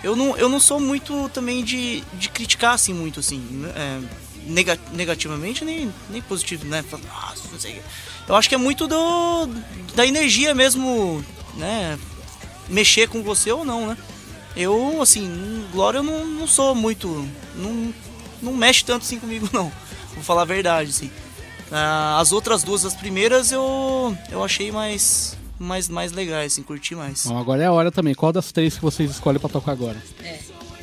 eu 0.02 0.14
não, 0.16 0.36
eu 0.36 0.48
não 0.48 0.58
sou 0.60 0.78
muito 0.80 1.28
também 1.30 1.62
de, 1.64 2.02
de 2.14 2.28
criticar 2.30 2.72
assim 2.74 2.94
muito, 2.94 3.20
assim. 3.20 3.42
é, 3.74 4.00
nega- 4.46 4.78
negativamente 4.92 5.64
nem, 5.64 5.92
nem 6.08 6.22
positivo, 6.22 6.64
né? 6.64 6.82
Nossa, 6.90 7.42
não 7.52 7.58
sei. 7.60 7.72
o 7.72 7.74
quê." 7.74 7.80
Eu 8.28 8.34
acho 8.34 8.48
que 8.48 8.54
é 8.54 8.58
muito 8.58 8.86
do, 8.88 9.46
da 9.94 10.06
energia 10.06 10.54
mesmo, 10.54 11.22
né? 11.56 11.98
Mexer 12.68 13.08
com 13.08 13.22
você 13.22 13.52
ou 13.52 13.64
não, 13.64 13.88
né? 13.88 13.96
Eu, 14.56 15.02
assim, 15.02 15.64
Glória 15.70 15.98
eu 15.98 16.02
não, 16.02 16.24
não 16.24 16.46
sou 16.46 16.74
muito. 16.74 17.06
Não, 17.56 17.92
não 18.42 18.52
mexe 18.54 18.84
tanto 18.84 19.02
assim 19.02 19.18
comigo, 19.18 19.48
não. 19.52 19.70
Vou 20.14 20.24
falar 20.24 20.42
a 20.42 20.46
verdade, 20.46 20.90
assim. 20.90 21.10
Ah, 21.70 22.18
as 22.20 22.32
outras 22.32 22.62
duas, 22.62 22.84
as 22.84 22.94
primeiras, 22.94 23.50
eu, 23.50 24.16
eu 24.30 24.42
achei 24.44 24.70
mais, 24.70 25.36
mais, 25.58 25.88
mais 25.88 26.12
legais, 26.12 26.52
assim, 26.52 26.62
curti 26.62 26.94
mais. 26.94 27.26
Bom, 27.26 27.36
agora 27.38 27.62
é 27.62 27.66
a 27.66 27.72
hora 27.72 27.90
também. 27.90 28.14
Qual 28.14 28.32
das 28.32 28.52
três 28.52 28.76
que 28.76 28.82
vocês 28.82 29.10
escolhem 29.10 29.40
pra 29.40 29.48
tocar 29.48 29.72
agora? 29.72 29.96
É. 30.22 30.38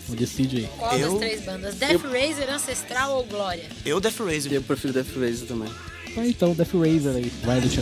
Decide 0.09 0.57
aí. 0.57 0.69
Qual 0.77 0.91
das 0.91 1.01
Eu- 1.01 1.17
três 1.17 1.45
bandas? 1.45 1.75
Death 1.75 2.01
Razer, 2.03 2.53
Ancestral 2.53 3.11
ou 3.17 3.23
Glória? 3.23 3.63
Eu, 3.85 3.99
Death 4.01 4.19
Razer. 4.19 4.53
Eu 4.53 4.61
prefiro 4.61 4.93
Death 4.93 5.15
Razer 5.15 5.47
também. 5.47 5.69
Ah, 6.17 6.27
então, 6.27 6.53
Death 6.53 6.73
Razer 6.73 7.15
aí. 7.15 7.31
Vai, 7.43 7.59
Lucha 7.59 7.81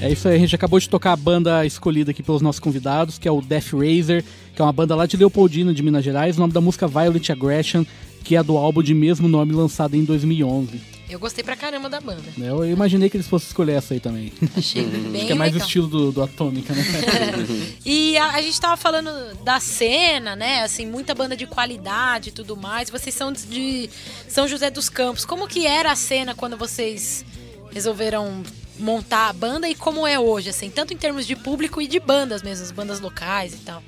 É 0.00 0.12
isso 0.12 0.28
aí, 0.28 0.36
a 0.36 0.38
gente 0.38 0.54
acabou 0.54 0.78
de 0.78 0.88
tocar 0.88 1.12
a 1.12 1.16
banda 1.16 1.64
escolhida 1.64 2.10
aqui 2.10 2.22
pelos 2.22 2.42
nossos 2.42 2.60
convidados, 2.60 3.18
que 3.18 3.26
é 3.26 3.30
o 3.32 3.40
Death 3.40 3.72
Razer, 3.72 4.22
que 4.54 4.60
é 4.60 4.64
uma 4.64 4.72
banda 4.72 4.94
lá 4.94 5.06
de 5.06 5.16
Leopoldina, 5.16 5.72
de 5.72 5.82
Minas 5.82 6.04
Gerais. 6.04 6.36
O 6.36 6.40
nome 6.40 6.52
da 6.52 6.60
música 6.60 6.86
Violent 6.86 7.30
Aggression, 7.30 7.84
que 8.26 8.34
é 8.34 8.42
do 8.42 8.56
álbum 8.56 8.82
de 8.82 8.92
mesmo 8.92 9.28
nome 9.28 9.52
lançado 9.52 9.94
em 9.94 10.02
2011. 10.04 10.80
Eu 11.08 11.20
gostei 11.20 11.44
pra 11.44 11.54
caramba 11.54 11.88
da 11.88 12.00
banda. 12.00 12.24
né? 12.36 12.50
Eu 12.50 12.64
imaginei 12.68 13.08
que 13.08 13.16
eles 13.16 13.28
fossem 13.28 13.46
escolher 13.46 13.74
essa 13.74 13.94
aí 13.94 14.00
também. 14.00 14.32
Achei 14.56 14.82
bem 15.12 15.26
que 15.26 15.30
é 15.30 15.34
mais 15.36 15.52
o 15.52 15.54
legal. 15.54 15.66
estilo 15.66 15.86
do, 15.86 16.10
do 16.10 16.20
Atômica, 16.24 16.74
né? 16.74 16.82
E 17.86 18.16
a, 18.18 18.32
a 18.32 18.42
gente 18.42 18.60
tava 18.60 18.76
falando 18.76 19.08
da 19.44 19.60
cena, 19.60 20.34
né? 20.34 20.64
Assim, 20.64 20.84
muita 20.86 21.14
banda 21.14 21.36
de 21.36 21.46
qualidade 21.46 22.30
e 22.30 22.32
tudo 22.32 22.56
mais. 22.56 22.90
Vocês 22.90 23.14
são 23.14 23.32
de 23.32 23.88
São 24.26 24.48
José 24.48 24.68
dos 24.70 24.88
Campos. 24.88 25.24
Como 25.24 25.46
que 25.46 25.64
era 25.64 25.92
a 25.92 25.96
cena 25.96 26.34
quando 26.34 26.56
vocês 26.56 27.24
resolveram 27.70 28.42
montar 28.76 29.28
a 29.28 29.32
banda 29.32 29.68
e 29.68 29.74
como 29.76 30.04
é 30.04 30.18
hoje, 30.18 30.50
assim, 30.50 30.68
tanto 30.68 30.92
em 30.92 30.96
termos 30.96 31.28
de 31.28 31.36
público 31.36 31.80
e 31.80 31.86
de 31.86 32.00
bandas 32.00 32.42
mesmo, 32.42 32.64
as 32.64 32.72
bandas 32.72 32.98
locais 32.98 33.54
e 33.54 33.58
tal. 33.58 33.80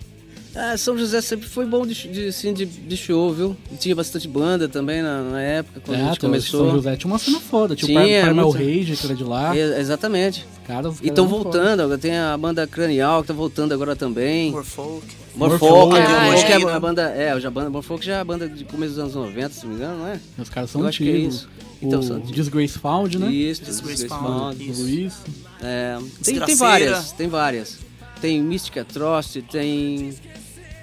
Ah, 0.54 0.76
São 0.76 0.96
José 0.98 1.20
sempre 1.20 1.46
foi 1.48 1.64
bom 1.66 1.87
de, 1.87 1.94
de, 2.08 2.28
assim, 2.28 2.52
de, 2.52 2.64
de 2.66 2.96
show, 2.96 3.32
viu? 3.32 3.56
E 3.72 3.76
tinha 3.76 3.94
bastante 3.94 4.26
banda 4.26 4.68
também 4.68 5.02
na, 5.02 5.22
na 5.22 5.40
época, 5.40 5.80
quando 5.84 6.00
a 6.00 6.04
gente 6.08 6.18
começou. 6.20 6.66
São 6.66 6.70
José 6.76 6.96
tinha 6.96 7.11
uma 7.12 7.18
cena 7.18 7.38
foda. 7.38 7.76
Tinha, 7.76 7.87
Tinha, 8.00 8.00
o 8.00 8.20
Par- 8.22 8.26
Primal 8.30 8.44
muito- 8.52 8.58
Rage, 8.58 8.96
que 8.96 9.06
era 9.06 9.14
de 9.14 9.24
lá. 9.24 9.56
É, 9.56 9.80
exatamente. 9.80 10.44
Os 10.61 10.66
caras, 10.66 10.94
os 10.94 11.00
E 11.00 11.08
estão 11.08 11.28
voltando, 11.28 11.80
agora 11.82 11.98
tem 11.98 12.16
a 12.16 12.37
banda 12.37 12.66
Cranial 12.66 13.22
que 13.22 13.28
tá 13.28 13.34
voltando 13.34 13.72
agora 13.72 13.94
também. 13.94 14.50
Morfolk. 14.50 15.06
Morfolk, 15.37 15.61
Morfolk, 15.94 15.96
é, 15.96 16.02
ah, 16.02 16.24
Morfolk 16.24 16.46
é. 16.46 16.50
é 16.52 16.72
a 16.74 16.80
banda, 16.80 17.02
é, 17.11 17.30
a 17.30 17.50
banda 17.50 17.70
Morfolk 17.70 18.04
já 18.04 18.14
é 18.16 18.20
a 18.20 18.24
banda 18.24 18.48
de 18.48 18.64
começo 18.64 18.94
dos 18.94 18.98
anos 19.00 19.14
90, 19.14 19.50
se 19.50 19.62
não 19.64 19.70
me 19.70 19.76
engano, 19.76 19.98
não 20.00 20.08
é? 20.08 20.18
Os 20.37 20.48
caras 20.48 20.70
são 20.70 20.80
Eu 20.80 20.88
acho 20.88 20.98
que 20.98 21.08
é 21.08 21.12
antigos. 21.12 21.34
isso. 21.37 21.48
Então, 21.80 22.00
o 22.00 22.02
são- 22.02 22.18
Disgrace 22.18 22.76
Found, 22.78 23.18
né? 23.18 23.30
Isso, 23.30 23.62
Disgrace 23.62 24.02
Disgrace 24.02 24.08
Found. 24.24 24.56
Found. 24.66 24.82
Luiz. 24.82 25.14
É, 25.62 25.96
tem, 26.24 26.40
tem 26.40 26.56
várias, 26.56 27.12
tem 27.12 27.28
várias. 27.28 27.78
Tem 28.20 28.42
Mystic 28.42 28.76
Atrocity, 28.78 29.42
tem. 29.42 30.14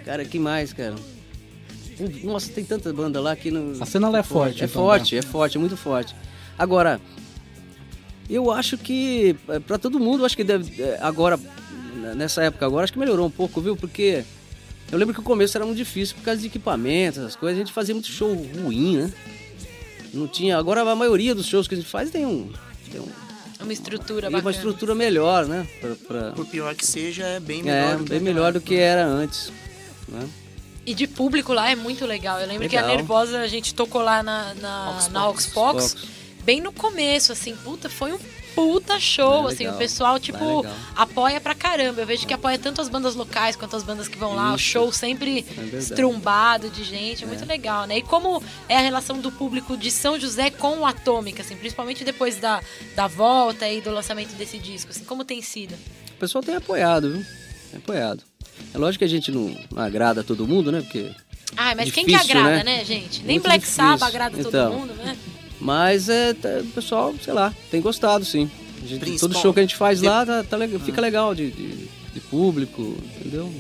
Cara, 0.06 0.24
que 0.24 0.40
mais, 0.40 0.72
cara? 0.72 0.96
Nossa, 2.24 2.52
tem 2.52 2.64
tanta 2.64 2.92
banda 2.94 3.20
lá 3.20 3.36
que 3.36 3.50
não. 3.52 3.74
A 3.82 3.86
cena 3.86 4.10
lá 4.10 4.20
é 4.20 4.24
forte, 4.24 4.62
É 4.62 4.66
então, 4.66 4.82
forte, 4.84 5.18
é 5.18 5.22
forte, 5.22 5.58
é 5.58 5.60
muito 5.60 5.78
forte. 5.78 6.16
Agora, 6.58 7.00
eu 8.30 8.52
acho 8.52 8.78
que 8.78 9.36
é, 9.50 9.60
pra 9.60 9.78
todo 9.78 10.00
mundo, 10.00 10.26
acho 10.26 10.36
que 10.36 10.44
deve. 10.44 10.82
é, 10.82 10.98
Agora, 11.02 11.40
nessa 12.16 12.44
época 12.44 12.66
agora, 12.66 12.84
acho 12.84 12.94
que 12.94 13.00
melhorou 13.00 13.26
um 13.28 13.32
pouco, 13.32 13.60
viu? 13.62 13.76
Porque 13.76 14.24
eu 14.92 14.98
lembro 14.98 15.14
que 15.14 15.20
o 15.20 15.24
começo 15.24 15.58
era 15.58 15.66
muito 15.66 15.78
difícil 15.78 16.16
por 16.16 16.24
causa 16.24 16.40
de 16.40 16.48
equipamentos, 16.48 17.20
essas 17.20 17.36
coisas. 17.36 17.58
A 17.58 17.60
gente 17.66 17.74
fazia 17.74 17.96
muito 17.96 18.08
show 18.10 18.34
ruim, 18.34 18.98
né? 18.98 19.14
Não 20.14 20.28
tinha. 20.28 20.58
Agora 20.58 20.82
a 20.82 20.96
maioria 20.96 21.34
dos 21.36 21.46
shows 21.48 21.68
que 21.68 21.76
a 21.76 21.78
gente 21.78 21.90
faz 21.90 22.10
tem 22.12 22.26
um. 22.26 22.50
Tem 22.92 23.02
um 23.02 23.08
Uma 23.66 23.74
estrutura 23.74 24.28
e 24.28 24.32
bacana. 24.32 24.42
uma 24.44 24.52
estrutura 24.52 24.96
melhor, 24.96 25.46
né? 25.46 25.68
Pra, 25.82 25.96
pra- 26.08 26.32
Por 26.32 26.46
pior 26.46 26.74
que 26.76 26.86
seja, 26.86 27.24
é 27.26 27.40
bem 27.40 27.62
melhor 27.64 27.94
É, 27.94 27.98
do 27.98 28.04
que 28.04 28.10
bem 28.10 28.20
melhor 28.20 28.54
do 28.54 28.62
que 28.62 28.76
era 28.76 29.06
antes. 29.06 29.52
Né? 30.08 30.28
E 30.86 30.94
de 30.94 31.08
público 31.08 31.52
lá 31.52 31.70
é 31.72 31.76
muito 31.76 32.06
legal. 32.06 32.40
Eu 32.40 32.48
lembro 32.48 32.70
que 32.70 32.76
Legal. 32.76 32.92
a 32.92 32.96
Nervosa, 32.96 33.40
a 33.40 33.48
gente 33.48 33.74
tocou 33.74 34.02
lá 34.04 34.22
na, 34.22 34.54
na, 34.56 34.92
Ox 34.92 35.08
na. 35.10 35.28
Oxbox, 35.30 35.94
Fox. 35.94 36.08
bem 36.44 36.62
no 36.62 36.72
começo, 36.72 37.32
assim, 37.32 37.56
puta, 37.56 37.90
foi 37.90 38.14
um 38.14 38.20
puta 38.56 39.00
show, 39.00 39.50
É 39.50 39.54
assim, 39.54 39.68
o 39.68 39.74
pessoal, 39.74 40.16
é 40.16 40.20
tipo, 40.20 40.58
legal. 40.62 40.74
apoia 40.96 41.42
pra 41.42 41.54
caramba. 41.54 42.02
Eu 42.02 42.08
vejo 42.08 42.26
que 42.26 42.34
apoia 42.34 42.58
tanto 42.58 42.82
as 42.82 42.88
bandas 42.90 43.14
locais 43.14 43.56
quanto 43.56 43.76
as 43.76 43.84
bandas 43.84 44.08
que 44.08 44.18
vão 44.18 44.34
lá, 44.34 44.54
o 44.54 44.56
Isso. 44.56 44.64
show 44.66 44.92
sempre 44.92 45.42
verdade. 45.42 45.78
estrumbado 45.78 46.70
de 46.70 46.84
gente, 46.84 47.24
é 47.24 47.28
muito 47.28 47.46
legal, 47.46 47.86
né? 47.86 47.98
E 47.98 48.02
como 48.02 48.42
é 48.70 48.78
a 48.78 48.82
relação 48.82 49.20
do 49.20 49.32
público 49.32 49.76
de 49.78 49.92
São 49.92 50.20
José 50.20 50.50
com 50.50 50.80
o 50.80 50.86
Atômica, 50.86 51.42
assim, 51.44 51.56
principalmente 51.56 52.04
depois 52.04 52.38
da, 52.38 52.62
da 52.96 53.08
volta 53.08 53.68
e 53.68 53.82
do 53.82 53.92
lançamento 53.92 54.34
desse 54.36 54.58
disco, 54.58 54.92
assim, 54.92 55.04
como 55.04 55.24
tem 55.26 55.42
sido? 55.42 55.74
O 56.12 56.18
pessoal 56.18 56.42
tem 56.44 56.56
apoiado, 56.56 57.12
viu? 57.12 57.26
Tem 57.72 57.78
apoiado. 57.80 58.24
É 58.74 58.78
lógico 58.78 59.00
que 59.00 59.06
a 59.06 59.10
gente 59.10 59.32
não 59.32 59.54
agrada 59.76 60.24
todo 60.24 60.48
mundo, 60.48 60.72
né? 60.72 60.80
Porque... 60.82 61.12
Ah, 61.58 61.74
mas 61.76 61.92
quem 61.92 62.06
que 62.06 62.12
Difícil, 62.12 62.38
agrada, 62.38 62.64
né? 62.64 62.78
né, 62.78 62.86
gente? 62.86 63.20
Nem 63.24 63.36
Muito 63.36 63.44
Black 63.44 63.60
difícil. 63.60 63.84
Sabbath 63.84 64.04
agrada 64.10 64.38
todo 64.38 64.48
Então. 64.48 64.74
mundo, 64.74 64.94
né? 64.96 65.18
Mas 65.66 66.10
é, 66.10 66.34
tá- 66.34 66.60
o 66.62 66.68
pessoal, 66.68 67.16
sei 67.24 67.34
lá, 67.34 67.52
tem 67.72 67.82
gostado 67.82 68.24
sim. 68.24 68.50
A 68.84 68.88
gente- 68.88 69.00
Principal- 69.00 69.30
todo 69.30 69.42
show 69.42 69.52
que 69.54 69.60
a 69.60 69.64
gente 69.64 69.76
faz 69.76 70.00
de- 70.00 70.06
lá 70.06 70.24
tá, 70.24 70.44
tá 70.44 70.56
legal- 70.58 70.80
fica 70.80 71.02
legal 71.02 71.34
de, 71.34 71.50
de, 71.50 71.88
de 72.14 72.20
público, 72.30 72.96
entendeu? 73.20 73.52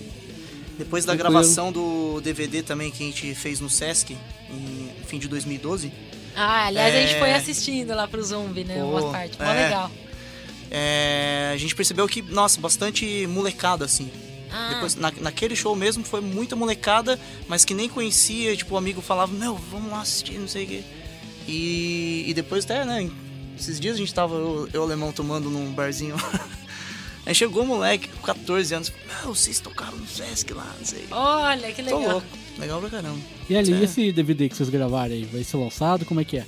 Depois 0.77 1.03
da 1.03 1.13
Tranquilo. 1.13 1.39
gravação 1.39 1.71
do 1.71 2.21
DVD 2.21 2.61
também 2.61 2.91
que 2.91 3.01
a 3.01 3.05
gente 3.07 3.33
fez 3.33 3.59
no 3.59 3.69
Sesc, 3.69 4.15
em 4.51 4.89
fim 5.07 5.17
de 5.17 5.27
2012, 5.27 5.91
Ah, 6.37 6.65
aliás, 6.67 6.93
a 6.93 6.99
gente 6.99 7.15
É. 7.15 7.19
foi 7.19 7.31
assistindo 7.33 7.95
lá 7.95 8.07
pro 8.09 8.21
Zumbi, 8.21 8.65
né? 8.65 8.75
Pô, 8.81 8.87
Uma 8.99 9.09
parte. 9.11 9.39
Mó 9.39 9.45
é. 9.49 9.63
legal. 9.63 9.89
é, 10.69 11.51
a 11.53 11.57
gente 11.57 11.73
percebeu 11.75 12.05
que, 12.07 12.21
nossa, 12.21 12.59
bastante 12.59 13.25
molecada, 13.27 13.85
assim. 13.85 14.09
Ah, 14.51 14.71
Depois, 14.73 14.95
na- 14.95 15.13
naquele 15.21 15.55
show 15.55 15.75
mesmo 15.75 16.03
foi 16.03 16.19
muita 16.21 16.55
molecada, 16.55 17.19
mas 17.47 17.63
que 17.65 17.73
nem 17.73 17.87
conhecia, 17.89 18.55
tipo, 18.55 18.75
o 18.75 18.77
amigo 18.77 19.01
falava, 19.01 19.31
meu, 19.33 19.55
vamos 19.55 19.89
lá 19.91 20.01
assistir, 20.01 20.37
não 20.37 20.47
sei 20.47 20.65
o 20.65 20.67
quê. 20.67 20.83
E, 21.47 22.25
e 22.27 22.33
depois 22.33 22.65
até, 22.65 22.83
né, 22.85 23.09
esses 23.57 23.79
dias 23.79 23.95
a 23.95 23.99
gente 23.99 24.13
tava, 24.13 24.35
eu, 24.35 24.67
eu 24.67 24.69
e 24.73 24.77
o 24.77 24.81
alemão, 24.83 25.11
tomando 25.11 25.49
num 25.49 25.71
barzinho. 25.71 26.15
Aí 27.25 27.33
chegou 27.33 27.63
um 27.63 27.67
moleque 27.67 28.07
com 28.09 28.21
14 28.21 28.75
anos, 28.75 28.93
meu, 29.23 29.33
vocês 29.33 29.59
tocaram 29.59 29.97
no 29.97 30.07
Sesc 30.07 30.53
lá, 30.53 30.71
não 30.77 30.85
sei. 30.85 31.05
olha, 31.09 31.71
que 31.71 31.81
Tô 31.83 31.97
legal. 31.97 32.11
louco, 32.13 32.27
legal 32.59 32.79
pra 32.81 32.89
caramba. 32.89 33.17
E 33.49 33.55
ali, 33.57 33.73
É. 33.73 33.83
esse 33.83 34.11
DVD 34.11 34.47
que 34.47 34.55
vocês 34.55 34.69
gravaram 34.69 35.11
aí, 35.13 35.25
vai 35.25 35.43
ser 35.43 35.57
lançado? 35.57 36.05
Como 36.05 36.19
é 36.19 36.23
que 36.23 36.37
é? 36.37 36.45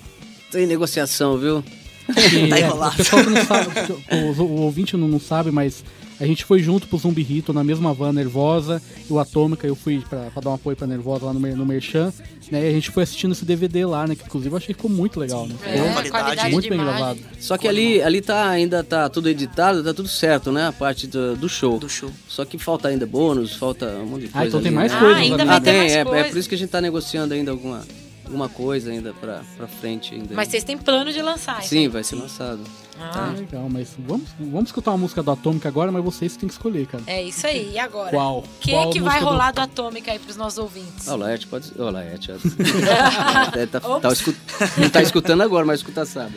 Tem 0.51 0.67
negociação, 0.67 1.38
viu? 1.38 1.63
Porque, 2.05 2.47
Tá 2.47 2.57
é, 2.57 2.62
enrolado. 2.62 2.93
o 2.93 2.97
pessoal 2.97 3.23
que 3.23 3.29
não 3.31 3.45
sabe, 3.45 3.69
o, 4.12 4.41
o 4.43 4.62
ouvinte 4.62 4.95
não, 4.95 5.07
não 5.07 5.19
sabe, 5.19 5.49
mas 5.51 5.83
a 6.19 6.25
gente 6.25 6.43
foi 6.45 6.60
junto 6.60 6.88
pro 6.88 6.97
Zumbi 6.97 7.21
Rito 7.21 7.53
na 7.53 7.63
mesma 7.63 7.93
van 7.93 8.12
Nervosa 8.13 8.82
e 9.10 9.13
o 9.13 9.19
Atômica, 9.19 9.67
eu 9.67 9.75
fui 9.75 10.03
pra, 10.10 10.30
pra 10.32 10.41
dar 10.41 10.49
um 10.49 10.53
apoio 10.56 10.75
pra 10.75 10.88
Nervosa 10.88 11.25
lá 11.25 11.34
no, 11.34 11.39
no 11.39 11.65
Merchan, 11.65 12.12
né? 12.51 12.63
E 12.65 12.69
a 12.69 12.71
gente 12.71 12.89
foi 12.91 13.03
assistindo 13.03 13.32
esse 13.34 13.45
DVD 13.45 13.86
lá, 13.86 14.08
né? 14.08 14.15
Que 14.15 14.23
inclusive 14.23 14.53
eu 14.53 14.58
achei 14.58 14.73
que 14.73 14.82
ficou 14.82 14.89
muito 14.89 15.19
legal, 15.19 15.45
né? 15.47 15.56
É, 15.63 15.77
qualidade. 15.77 16.10
qualidade 16.10 16.51
muito 16.51 16.69
bem 16.69 16.77
imagem. 16.80 16.95
gravado. 16.95 17.19
Só 17.39 17.58
que 17.58 17.67
ali, 17.67 18.01
ali 18.01 18.21
tá, 18.21 18.49
ainda 18.49 18.84
tá 18.84 19.10
tudo 19.10 19.30
editado, 19.30 19.84
tá 19.84 19.93
tudo 19.93 20.08
certo, 20.10 20.51
né? 20.51 20.67
A 20.67 20.71
parte 20.71 21.08
do, 21.08 21.36
do 21.36 21.47
show. 21.49 21.77
Do 21.77 21.89
show. 21.89 22.10
Só 22.27 22.45
que 22.45 22.58
falta 22.58 22.88
ainda 22.88 23.06
bônus, 23.06 23.53
falta 23.56 23.86
um 23.88 24.06
monte 24.08 24.21
de 24.23 24.27
coisa. 24.30 24.39
Ah, 24.39 24.47
então 24.47 24.60
tem 24.62 24.67
ali, 24.69 24.75
mais 24.75 24.91
né? 24.91 24.99
coisas 24.99 25.17
Ah, 25.17 25.21
ainda 25.21 25.43
Ah, 25.43 25.60
ter 25.62 25.71
tem, 25.71 25.77
mais 25.80 25.91
é, 25.93 26.03
coisa. 26.03 26.19
é 26.19 26.30
por 26.30 26.38
isso 26.38 26.49
que 26.49 26.56
a 26.56 26.58
gente 26.58 26.69
tá 26.69 26.82
negociando 26.82 27.34
ainda 27.34 27.51
alguma, 27.51 27.86
alguma 28.25 28.49
coisa 28.49 28.91
ainda 28.91 29.13
pra, 29.13 29.41
pra 29.56 29.67
frente 29.67 30.13
ainda. 30.15 30.34
Mas 30.34 30.47
vocês 30.47 30.63
têm 30.63 30.77
plano 30.77 31.12
de 31.13 31.21
lançar, 31.21 31.62
Sim, 31.63 31.82
então? 31.82 31.91
vai 31.93 32.03
ser 32.03 32.15
lançado. 32.15 32.62
Ah, 32.99 33.29
Ah, 33.29 33.33
legal, 33.38 33.67
mas 33.69 33.89
vamos, 33.99 34.29
vamos 34.39 34.69
escutar 34.69 34.91
uma 34.91 34.97
música 34.97 35.21
do 35.21 35.29
Atômica 35.31 35.67
agora, 35.69 35.91
mas 35.91 36.03
vocês 36.03 36.36
têm 36.36 36.47
que 36.47 36.53
escolher, 36.53 36.88
cara. 36.88 37.03
é 37.07 37.23
isso 37.23 37.45
aí. 37.45 37.71
E 37.73 37.79
agora? 37.79 38.10
Qual? 38.10 38.39
O 38.39 38.43
que, 38.60 38.71
Qual 38.71 38.89
que 38.89 38.99
vai 38.99 39.10
música 39.15 39.19
do- 39.25 39.25
rolar 39.31 39.51
do 39.51 39.62
Atômica 39.62 40.12
aí 40.12 40.19
pros 40.19 40.36
nossos 40.36 40.57
ouvintes? 40.57 41.07
Ah, 41.07 41.13
o 41.13 41.17
Laerte 41.17 41.47
pode 41.47 41.65
ser. 41.67 41.81
Ô, 41.81 41.89
Laerte. 41.89 42.31
É, 43.57 43.65
tá, 43.65 43.79
tá 43.79 44.12
escu- 44.12 44.36
Não 44.77 44.89
tá 44.89 45.01
escutando 45.01 45.41
agora, 45.43 45.65
mas 45.65 45.79
escuta 45.79 46.05
sábado. 46.05 46.36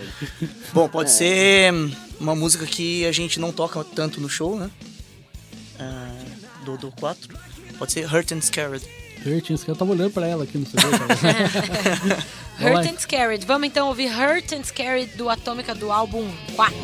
Bom, 0.73 0.89
pode 0.89 1.11
ser 1.11 1.73
hum, 1.73 1.91
uma 2.21 2.35
música 2.35 2.67
que 2.67 3.05
a 3.07 3.13
gente 3.13 3.39
não 3.41 3.53
toca 3.53 3.83
tanto 3.85 4.21
no 4.21 4.29
show, 4.29 4.59
né? 4.59 4.71
Ah, 5.79 6.13
do, 6.65 6.77
do 6.77 6.91
4. 6.93 7.37
Pode 7.79 7.93
ser 7.93 8.05
Hurt 8.13 8.33
and 8.33 8.41
Scared. 8.43 8.85
Hurtins, 9.25 9.63
que 9.65 9.71
eu 9.71 9.77
tava 9.77 9.93
olhando 9.93 10.11
pra 10.13 10.27
ela 10.27 10.45
aqui 10.45 10.57
no 10.59 10.67
CD, 10.67 10.83
cara. 10.83 12.27
Hurt 12.61 12.87
and 12.87 12.99
Scared. 12.99 13.47
Vamos 13.47 13.69
então 13.69 13.89
ouvir 13.89 14.09
Hurt 14.09 14.53
and 14.53 14.63
Scared 14.65 15.17
do 15.17 15.31
Atômica 15.31 15.75
do 15.75 15.91
álbum 15.91 16.31
4. 16.55 16.77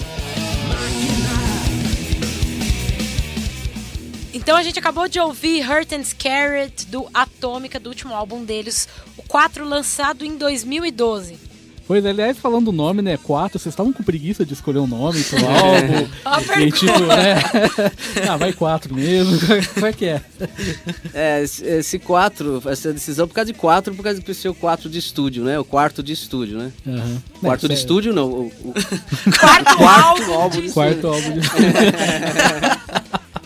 Então 4.32 4.56
a 4.56 4.62
gente 4.62 4.78
acabou 4.78 5.06
de 5.06 5.20
ouvir 5.20 5.62
Hurt 5.70 5.92
and 5.92 6.04
Scared 6.04 6.86
do 6.86 7.06
Atômica, 7.12 7.78
do 7.78 7.90
último 7.90 8.14
álbum 8.14 8.42
deles, 8.42 8.88
o 9.18 9.22
4 9.22 9.66
lançado 9.66 10.24
em 10.24 10.38
2012. 10.38 11.38
Pois, 11.86 12.04
aliás, 12.04 12.36
falando 12.36 12.66
do 12.66 12.72
nome, 12.72 13.00
né? 13.00 13.16
Quatro, 13.16 13.58
vocês 13.60 13.72
estavam 13.72 13.92
com 13.92 14.02
preguiça 14.02 14.44
de 14.44 14.54
escolher 14.54 14.80
um 14.80 14.88
nome 14.88 15.22
pro 15.22 15.38
álbum. 15.46 16.08
Ó 16.24 16.30
a 16.30 16.60
e 16.60 16.72
tipo, 16.72 16.98
né? 17.06 17.36
ah, 18.28 18.36
vai 18.36 18.52
quatro 18.52 18.92
mesmo. 18.92 19.38
Como 19.74 19.86
é 19.86 19.92
que 19.92 20.06
é? 20.06 20.20
É, 21.14 21.42
esse, 21.42 21.98
quatro, 22.00 22.60
essa 22.66 22.92
decisão 22.92 23.28
por 23.28 23.34
causa 23.34 23.52
de 23.52 23.58
quatro, 23.58 23.94
por 23.94 24.02
causa 24.02 24.20
do 24.20 24.34
seu 24.34 24.52
quatro 24.52 24.90
de 24.90 24.98
estúdio, 24.98 25.44
né? 25.44 25.58
O 25.60 25.64
quarto 25.64 26.02
de 26.02 26.12
estúdio, 26.12 26.58
né? 26.58 26.72
Aham. 26.86 27.22
Quarto 27.40 27.66
É, 27.66 27.68
de 27.68 27.74
sério. 27.76 27.80
estúdio, 27.80 28.12
não. 28.12 28.26
O, 28.30 28.46
o 28.46 28.74
Quarto, 29.38 29.84
álbum. 29.84 30.32
álbum 30.34 30.60
de 30.60 30.70
Quarto 30.72 31.06
álbum 31.06 31.38
de 31.38 31.40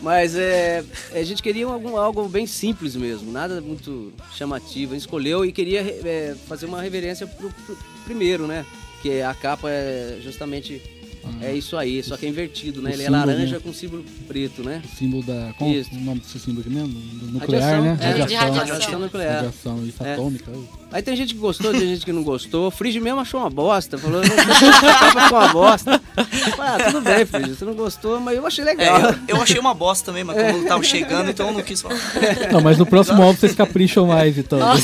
Mas 0.02 0.34
é, 0.34 0.82
a 1.12 1.22
gente 1.22 1.42
queria 1.42 1.66
algum, 1.66 1.96
algo 1.98 2.26
bem 2.26 2.46
simples 2.46 2.96
mesmo, 2.96 3.30
nada 3.30 3.60
muito 3.60 4.12
chamativo. 4.34 4.92
A 4.92 4.94
gente 4.94 5.02
escolheu 5.02 5.44
e 5.44 5.52
queria 5.52 5.80
é, 5.80 6.34
fazer 6.48 6.64
uma 6.64 6.80
reverência 6.80 7.26
pro, 7.26 7.50
pro 7.66 7.76
primeiro, 8.04 8.46
né? 8.46 8.64
Que 9.02 9.22
a 9.22 9.34
capa 9.34 9.70
é 9.70 10.18
justamente 10.22 10.80
é 11.42 11.54
isso 11.54 11.76
aí, 11.76 12.02
só 12.02 12.16
que 12.16 12.26
é 12.26 12.28
invertido, 12.28 12.82
né? 12.82 12.90
O 12.90 12.92
Ele 12.94 13.02
é 13.04 13.10
laranja 13.10 13.56
né? 13.56 13.60
com 13.62 13.72
símbolo 13.72 14.04
preto, 14.26 14.62
né? 14.62 14.82
símbolo 14.98 15.22
da. 15.22 15.52
Qual 15.56 15.70
Isso. 15.70 15.90
o 15.94 16.00
nome 16.00 16.20
desse 16.20 16.38
símbolo 16.38 16.60
aqui 16.60 16.70
mesmo? 16.70 16.88
Do 16.88 17.26
nuclear, 17.32 17.62
Radiação, 17.62 17.84
né? 17.84 17.98
é, 18.00 18.12
de 18.12 18.20
radiação. 18.20 18.54
Radiação 18.54 19.00
nuclear. 19.00 19.34
Radiação, 19.36 19.86
isso 19.86 20.02
É. 20.04 20.12
atômica. 20.14 20.52
Aí 20.92 21.02
tem 21.02 21.14
gente 21.14 21.34
que 21.34 21.40
gostou, 21.40 21.70
tem 21.70 21.80
gente 21.82 22.04
que 22.04 22.12
não 22.12 22.22
gostou. 22.24 22.66
O 22.66 22.70
Frigi 22.70 22.98
mesmo 22.98 23.20
achou 23.20 23.38
uma 23.40 23.48
bosta. 23.50 23.96
Falou, 23.96 24.20
não, 24.22 24.34
a 24.34 24.80
capa 24.80 25.22
ficou 25.22 25.38
uma 25.38 25.48
bosta. 25.48 26.00
Ah, 26.58 26.78
tudo 26.86 27.00
bem, 27.00 27.24
Frigi, 27.24 27.54
você 27.54 27.64
não 27.64 27.74
gostou, 27.74 28.18
mas 28.20 28.36
eu 28.36 28.46
achei 28.46 28.62
É, 28.62 28.66
legal. 28.66 29.00
eu, 29.00 29.36
eu 29.36 29.42
achei 29.42 29.58
uma 29.58 29.72
bosta 29.72 30.06
também, 30.06 30.24
mas 30.24 30.36
como 30.36 30.58
eu 30.64 30.66
tava 30.68 30.82
chegando, 30.82 31.30
então 31.30 31.46
eu 31.46 31.52
não 31.54 31.62
quis 31.62 31.80
falar. 31.80 31.94
Não, 32.52 32.60
mas 32.60 32.76
no 32.76 32.84
próximo 32.86 33.22
álbum 33.22 33.38
vocês 33.38 33.54
capricham 33.54 34.06
mais, 34.06 34.36
então. 34.36 34.58
Nossa. 34.58 34.82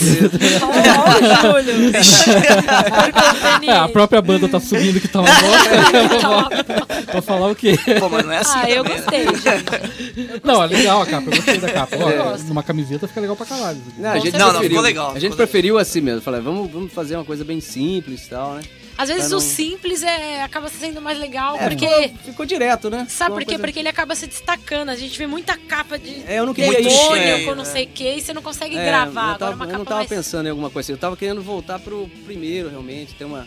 É, 3.66 3.72
a 3.72 3.88
própria 3.88 4.22
banda 4.22 4.48
tá 4.48 4.60
subindo 4.60 5.00
que 5.00 5.08
tá 5.08 5.20
uma 5.20 5.28
bosta. 5.28 6.95
Vou 7.12 7.22
falar 7.22 7.50
o 7.50 7.54
quê? 7.54 7.78
Pô, 8.00 8.08
mas 8.08 8.24
não 8.24 8.32
é 8.32 8.38
assim 8.38 8.52
Ah, 8.58 8.70
eu 8.70 8.82
também, 8.84 8.98
né? 8.98 9.04
gostei, 9.04 9.24
gente. 9.26 10.40
Não, 10.44 10.62
é 10.62 10.66
legal 10.66 11.02
a 11.02 11.06
capa, 11.06 11.26
eu 11.30 11.36
gostei 11.36 11.58
da 11.58 11.72
capa. 11.72 11.96
Ó, 11.96 12.10
Eu 12.10 12.38
numa 12.44 12.62
camiseta 12.62 13.06
fica 13.08 13.20
legal 13.20 13.36
pra 13.36 13.46
caralho. 13.46 13.80
Não, 13.98 14.10
a 14.10 14.18
gente 14.18 14.36
Não, 14.36 14.52
não, 14.52 14.60
ficou 14.60 14.80
legal, 14.80 15.10
A 15.10 15.14
gente 15.14 15.22
ficou 15.32 15.36
preferiu 15.36 15.78
assim 15.78 16.00
mesmo. 16.00 16.20
Falei, 16.20 16.40
vamos, 16.40 16.70
vamos 16.70 16.92
fazer 16.92 17.16
uma 17.16 17.24
coisa 17.24 17.44
bem 17.44 17.60
simples 17.60 18.26
e 18.26 18.30
tal, 18.30 18.54
né? 18.54 18.62
Às 18.98 19.08
vezes 19.10 19.28
Pra 19.28 19.36
o 19.36 19.40
não- 19.40 19.46
simples 19.46 20.02
é, 20.02 20.42
acaba 20.42 20.68
sendo 20.70 21.02
mais 21.02 21.18
legal, 21.18 21.54
É, 21.56 21.68
porque. 21.68 21.86
ficou, 21.86 22.18
ficou 22.24 22.46
direto, 22.46 22.88
né? 22.88 23.06
Sabe 23.10 23.32
por 23.34 23.40
quê? 23.40 23.44
coisa- 23.46 23.60
Porque 23.62 23.78
ele 23.78 23.88
acaba 23.90 24.14
se 24.14 24.26
destacando. 24.26 24.88
A 24.88 24.96
gente 24.96 25.18
vê 25.18 25.26
muita 25.26 25.54
capa 25.58 25.98
de 25.98 26.22
É, 26.26 26.38
eu 26.38 26.46
não 26.46 26.54
queria 26.54 26.80
demônio 26.82 27.44
com 27.44 27.50
não 27.50 27.64
né? 27.64 27.70
sei 27.70 27.84
o 27.84 27.88
que 27.88 28.08
e 28.14 28.20
você 28.22 28.32
não 28.32 28.40
consegue 28.40 28.74
É, 28.74 28.86
gravar. 28.86 29.20
Eu, 29.32 29.34
Agora 29.34 29.38
tava, 29.38 29.54
uma 29.56 29.64
eu 29.64 29.68
capa 29.68 29.78
não 29.78 29.84
tava 29.84 29.96
mais... 29.98 30.08
pensando 30.08 30.46
em 30.46 30.50
alguma 30.50 30.70
coisa 30.70 30.86
assim. 30.86 30.92
Eu 30.94 30.98
tava 30.98 31.14
querendo 31.14 31.42
voltar 31.42 31.78
pro 31.78 32.08
primeiro, 32.24 32.70
realmente. 32.70 33.14
Ter 33.14 33.26
uma. 33.26 33.46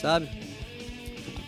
Sabe? 0.00 0.28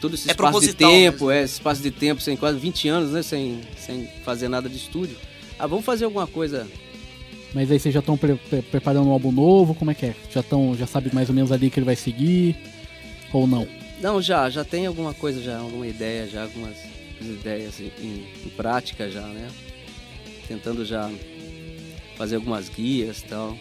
Todo 0.01 0.15
esse 0.15 0.29
É 0.29 0.33
espaço 0.33 0.61
de 0.61 0.75
tempo, 0.75 1.27
mesmo. 1.27 1.31
é, 1.31 1.43
esse 1.43 1.55
espaço 1.55 1.83
de 1.83 1.91
tempo, 1.91 2.21
sem 2.21 2.37
quase 2.37 2.59
20 2.59 2.89
anos, 2.89 3.13
né? 3.13 3.23
Sem, 3.23 3.61
sem 3.79 4.07
fazer 4.25 4.49
nada 4.49 4.69
de 4.69 4.77
estúdio. 4.77 5.17
Ah, 5.59 5.67
vamos 5.67 5.85
fazer 5.85 6.05
alguma 6.05 6.27
coisa. 6.27 6.67
Mas 7.55 7.71
aí 7.71 7.79
vocês 7.81 7.95
já 7.95 8.01
estão 8.01 8.19
preparando 8.71 9.09
um 9.09 9.13
álbum 9.13 9.33
novo? 9.33 9.75
Como 9.75 9.91
é 9.91 9.95
que 9.95 10.07
é? 10.07 10.15
Já 10.31 10.41
estão, 10.41 10.77
já 10.77 10.87
sabe 10.87 11.11
mais 11.15 11.29
ou 11.31 11.35
menos 11.35 11.51
ali 11.51 11.71
que 11.71 11.79
ele 11.79 11.87
vai 11.87 11.97
seguir? 11.97 12.55
Ou 13.33 13.47
não? 13.47 13.67
Não, 14.01 14.21
já, 14.21 14.51
já 14.51 14.63
tem 14.63 14.85
alguma 14.85 15.15
coisa, 15.15 15.41
já, 15.43 15.57
alguma 15.59 15.87
ideia, 15.87 16.27
já, 16.29 16.43
algumas 16.43 16.77
ideias 17.21 17.81
em, 17.81 17.91
em- 18.03 18.27
em 18.45 18.49
prática 18.51 19.11
já, 19.11 19.23
né? 19.23 19.49
Tentando 20.47 20.85
já 20.85 21.11
fazer 22.17 22.37
algumas 22.37 22.69
guias 22.69 23.21
e 23.21 23.25
tal. 23.25 23.57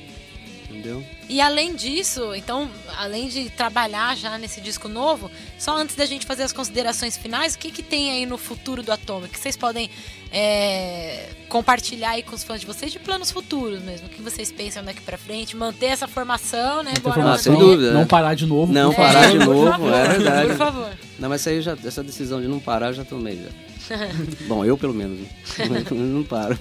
Entendeu? 0.69 1.03
E 1.29 1.39
além 1.41 1.75
disso, 1.75 2.33
então, 2.35 2.69
além 2.97 3.27
de 3.27 3.49
trabalhar 3.49 4.15
já 4.15 4.37
nesse 4.37 4.59
disco 4.59 4.87
novo, 4.87 5.29
só 5.57 5.75
antes 5.77 5.95
da 5.95 6.05
gente 6.05 6.25
fazer 6.25 6.43
as 6.43 6.51
considerações 6.51 7.17
finais, 7.17 7.55
o 7.55 7.59
que, 7.59 7.71
que 7.71 7.83
tem 7.83 8.11
aí 8.11 8.25
no 8.25 8.37
futuro 8.37 8.81
do 8.83 8.91
Atomic? 8.91 9.33
Que 9.33 9.39
vocês 9.39 9.55
podem 9.55 9.89
é, 10.31 11.29
compartilhar 11.47 12.11
aí 12.11 12.23
com 12.23 12.35
os 12.35 12.43
fãs 12.43 12.61
de 12.61 12.67
vocês 12.67 12.91
de 12.91 12.99
planos 12.99 13.31
futuros 13.31 13.81
mesmo. 13.81 14.07
O 14.07 14.09
que 14.09 14.21
vocês 14.21 14.51
pensam 14.51 14.83
daqui 14.83 15.01
pra 15.01 15.17
frente? 15.17 15.55
Manter 15.55 15.87
essa 15.87 16.07
formação, 16.07 16.83
né? 16.83 16.93
Bora 17.01 17.19
informação, 17.19 17.53
sem 17.53 17.59
dúvida, 17.59 17.91
Não 17.91 18.01
né? 18.01 18.05
parar 18.05 18.33
de 18.35 18.45
novo. 18.45 18.73
Não 18.73 18.93
parar 18.93 19.31
de 19.31 19.37
novo, 19.39 19.69
favor, 19.71 19.93
é 19.93 20.07
verdade. 20.07 20.47
Por 20.49 20.57
favor. 20.57 20.97
Não, 21.19 21.29
mas 21.29 21.41
isso 21.41 21.49
aí 21.49 21.61
já, 21.61 21.77
essa 21.85 22.03
decisão 22.03 22.41
de 22.41 22.47
não 22.47 22.59
parar 22.59 22.87
eu 22.87 22.93
já 22.93 23.05
tomei 23.05 23.37
já. 23.37 23.49
Bom, 24.47 24.63
eu 24.65 24.77
pelo 24.77 24.93
menos. 24.93 25.19
né? 25.19 25.29
não 25.91 26.23
paro. 26.23 26.57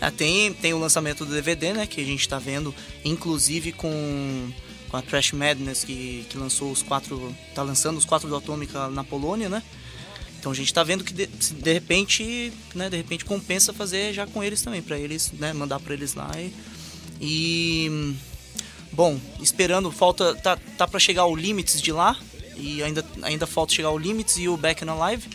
Ah, 0.00 0.10
tem, 0.10 0.52
tem 0.54 0.72
o 0.72 0.78
lançamento 0.78 1.26
do 1.26 1.32
DVD, 1.32 1.74
né? 1.74 1.86
Que 1.86 2.00
a 2.00 2.04
gente 2.04 2.26
tá 2.26 2.38
vendo, 2.38 2.74
inclusive 3.04 3.72
com, 3.72 4.50
com 4.88 4.96
a 4.96 5.02
Trash 5.02 5.32
Madness, 5.32 5.84
que, 5.84 6.24
que 6.30 6.38
lançou 6.38 6.72
os 6.72 6.82
quatro. 6.82 7.34
tá 7.54 7.62
lançando 7.62 7.98
os 7.98 8.06
quatro 8.06 8.26
do 8.26 8.34
Atômica 8.34 8.88
na 8.88 9.04
Polônia, 9.04 9.50
né? 9.50 9.62
Então 10.38 10.50
a 10.50 10.54
gente 10.54 10.72
tá 10.72 10.82
vendo 10.82 11.04
que 11.04 11.12
de, 11.12 11.26
de 11.26 11.72
repente, 11.72 12.50
né, 12.74 12.88
de 12.88 12.96
repente 12.96 13.26
compensa 13.26 13.74
fazer 13.74 14.14
já 14.14 14.26
com 14.26 14.42
eles 14.42 14.62
também, 14.62 14.80
pra 14.80 14.98
eles, 14.98 15.30
né, 15.32 15.52
mandar 15.52 15.78
pra 15.78 15.92
eles 15.92 16.14
lá 16.14 16.30
e. 16.38 16.50
e, 17.20 18.14
bom, 18.90 19.20
esperando, 19.42 19.92
falta. 19.92 20.34
tá, 20.36 20.56
tá 20.78 20.88
para 20.88 20.98
chegar 20.98 21.26
o 21.26 21.36
Limits 21.36 21.80
de 21.80 21.92
lá. 21.92 22.18
E 22.56 22.82
ainda, 22.82 23.04
ainda 23.22 23.46
falta 23.46 23.72
chegar 23.72 23.90
o 23.90 23.98
Limits 23.98 24.38
e 24.38 24.48
o 24.48 24.56
Back 24.56 24.82
and 24.82 24.92
Alive. 24.92 25.28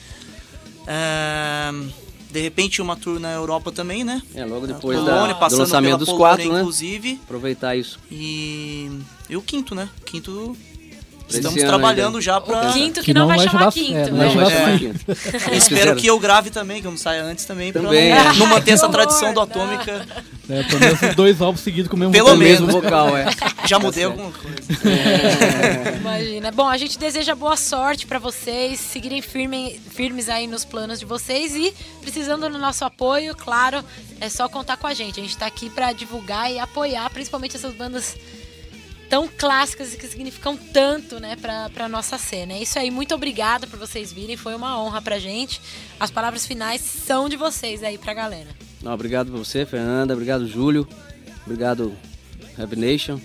De 2.31 2.41
repente 2.41 2.81
uma 2.81 2.95
tour 2.97 3.17
na 3.19 3.31
Europa 3.31 3.71
também, 3.71 4.03
né? 4.03 4.21
É, 4.35 4.43
logo 4.43 4.67
Na 4.67 4.73
depois 4.73 4.97
Polônia, 4.99 5.27
da, 5.27 5.33
do 5.33 5.39
passando 5.39 5.59
lançamento 5.59 5.87
pela 5.91 5.97
dos 5.99 6.09
Polônia, 6.09 6.35
quatro, 6.37 6.53
né? 6.53 6.59
inclusive. 6.59 7.19
Aproveitar 7.23 7.75
isso. 7.77 7.97
E, 8.11 8.91
e 9.29 9.37
o 9.37 9.41
quinto, 9.41 9.73
né? 9.73 9.87
Quinto. 10.05 10.55
Pra 11.27 11.37
Estamos 11.37 11.63
trabalhando 11.63 12.07
ainda. 12.17 12.21
já 12.21 12.39
pra. 12.39 12.69
O 12.69 12.73
quinto 12.73 12.99
que, 12.99 13.05
Que 13.07 13.13
não, 13.13 13.21
não 13.21 13.27
vai 13.29 13.37
vai 13.37 13.47
chamar 13.47 13.59
chamar- 13.59 13.71
quinto, 13.71 13.97
é, 13.97 14.11
não 14.11 14.17
né? 14.17 14.29
vai 14.35 14.51
chamar 14.51 14.73
É. 14.75 14.77
quinto. 14.77 14.99
Espero 15.57 15.95
que 15.95 16.05
eu 16.05 16.19
grave 16.19 16.51
também, 16.51 16.81
que 16.81 16.87
eu 16.87 16.91
não 16.91 16.97
saia 16.99 17.23
antes 17.23 17.45
também, 17.45 17.71
pra 17.73 17.81
Também, 17.81 18.11
não, 18.11 18.17
é. 18.17 18.33
não 18.37 18.45
manter 18.45 18.71
essa 18.71 18.87
tradição 18.89 19.33
do 19.33 19.39
Atômica. 19.41 20.05
É, 20.47 20.61
pelo 20.61 20.79
menos 20.79 21.01
os 21.01 21.15
dois 21.15 21.41
álbuns 21.41 21.61
seguidos 21.61 21.89
com 21.89 21.95
o 21.95 21.99
mesmo 21.99 22.13
Pelo 22.13 22.37
mesmo 22.37 22.67
menos. 22.67 22.83
vocal, 22.83 23.17
é. 23.17 23.25
Já 23.65 23.79
mudei 23.79 24.03
certo. 24.03 24.11
alguma 24.19 24.31
coisa. 24.31 24.57
Imagina. 26.15 26.51
Bom, 26.51 26.67
a 26.67 26.77
gente 26.77 26.97
deseja 26.97 27.35
boa 27.35 27.57
sorte 27.57 28.07
pra 28.07 28.19
vocês, 28.19 28.79
seguirem 28.79 29.21
firme, 29.21 29.79
firmes 29.89 30.29
aí 30.29 30.47
nos 30.47 30.63
planos 30.63 30.99
de 30.99 31.05
vocês 31.05 31.55
e 31.55 31.73
precisando 32.01 32.49
do 32.49 32.57
nosso 32.57 32.85
apoio, 32.85 33.35
claro, 33.35 33.83
é 34.19 34.29
só 34.29 34.47
contar 34.47 34.77
com 34.77 34.87
a 34.87 34.93
gente. 34.93 35.19
A 35.19 35.23
gente 35.23 35.37
tá 35.37 35.45
aqui 35.45 35.69
pra 35.69 35.91
divulgar 35.91 36.51
e 36.51 36.57
apoiar, 36.59 37.09
principalmente 37.09 37.55
essas 37.55 37.73
bandas 37.73 38.15
tão 39.09 39.27
clássicas 39.27 39.93
e 39.93 39.97
que 39.97 40.07
significam 40.07 40.57
tanto, 40.57 41.19
né, 41.19 41.35
pra, 41.35 41.87
nossa 41.87 42.17
cena. 42.17 42.53
É 42.53 42.61
isso 42.61 42.79
aí, 42.79 42.89
muito 42.89 43.13
obrigada 43.13 43.67
por 43.67 43.77
vocês 43.77 44.11
virem, 44.11 44.37
foi 44.37 44.55
uma 44.55 44.81
honra 44.81 45.01
pra 45.01 45.19
gente. 45.19 45.61
As 45.99 46.09
palavras 46.09 46.45
finais 46.45 46.81
são 46.81 47.29
de 47.29 47.35
vocês 47.35 47.83
aí 47.83 47.97
pra 47.97 48.13
galera. 48.13 48.49
Não, 48.81 48.93
obrigado 48.93 49.29
pra 49.29 49.37
você, 49.37 49.65
Fernanda. 49.65 50.13
Obrigado, 50.13 50.47
Júlio. 50.47 50.87
Obrigado, 51.45 51.95
Heavy 52.57 52.75
Nation. 52.75 53.19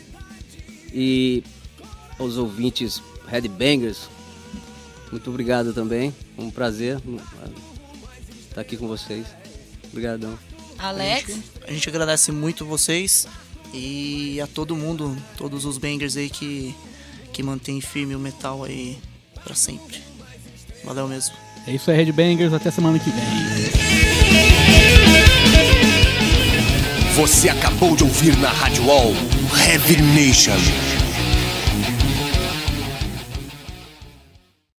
E 0.92 1.42
aos 2.20 2.36
ouvintes 2.36 3.02
Headbangers. 3.26 4.08
Muito 5.10 5.30
obrigado 5.30 5.72
também. 5.72 6.14
Um 6.38 6.50
prazer 6.50 7.00
estar 8.48 8.60
aqui 8.60 8.76
com 8.76 8.86
vocês. 8.86 9.26
Obrigadão. 9.90 10.38
Alex, 10.78 11.36
A 11.66 11.72
gente 11.72 11.88
agradece 11.88 12.30
muito 12.30 12.64
vocês 12.64 13.26
e 13.74 14.40
a 14.40 14.46
todo 14.46 14.76
mundo, 14.76 15.16
todos 15.36 15.64
os 15.64 15.78
bangers 15.78 16.16
aí 16.16 16.30
que, 16.30 16.74
que 17.32 17.42
mantém 17.42 17.80
firme 17.80 18.14
o 18.14 18.18
metal 18.18 18.62
aí 18.64 18.98
pra 19.42 19.54
sempre. 19.54 19.98
Valeu 20.84 21.08
mesmo. 21.08 21.34
É 21.66 21.74
isso 21.74 21.90
aí, 21.90 21.96
Headbangers. 21.96 22.52
Até 22.52 22.70
semana 22.70 22.98
que 22.98 23.10
vem. 23.10 23.20
Você 27.16 27.48
acabou 27.50 27.94
de 27.96 28.04
ouvir 28.04 28.36
na 28.38 28.48
Rádio 28.48 28.86
Wall 28.86 29.12
Heavy 29.66 30.00
Nation. 30.00 30.56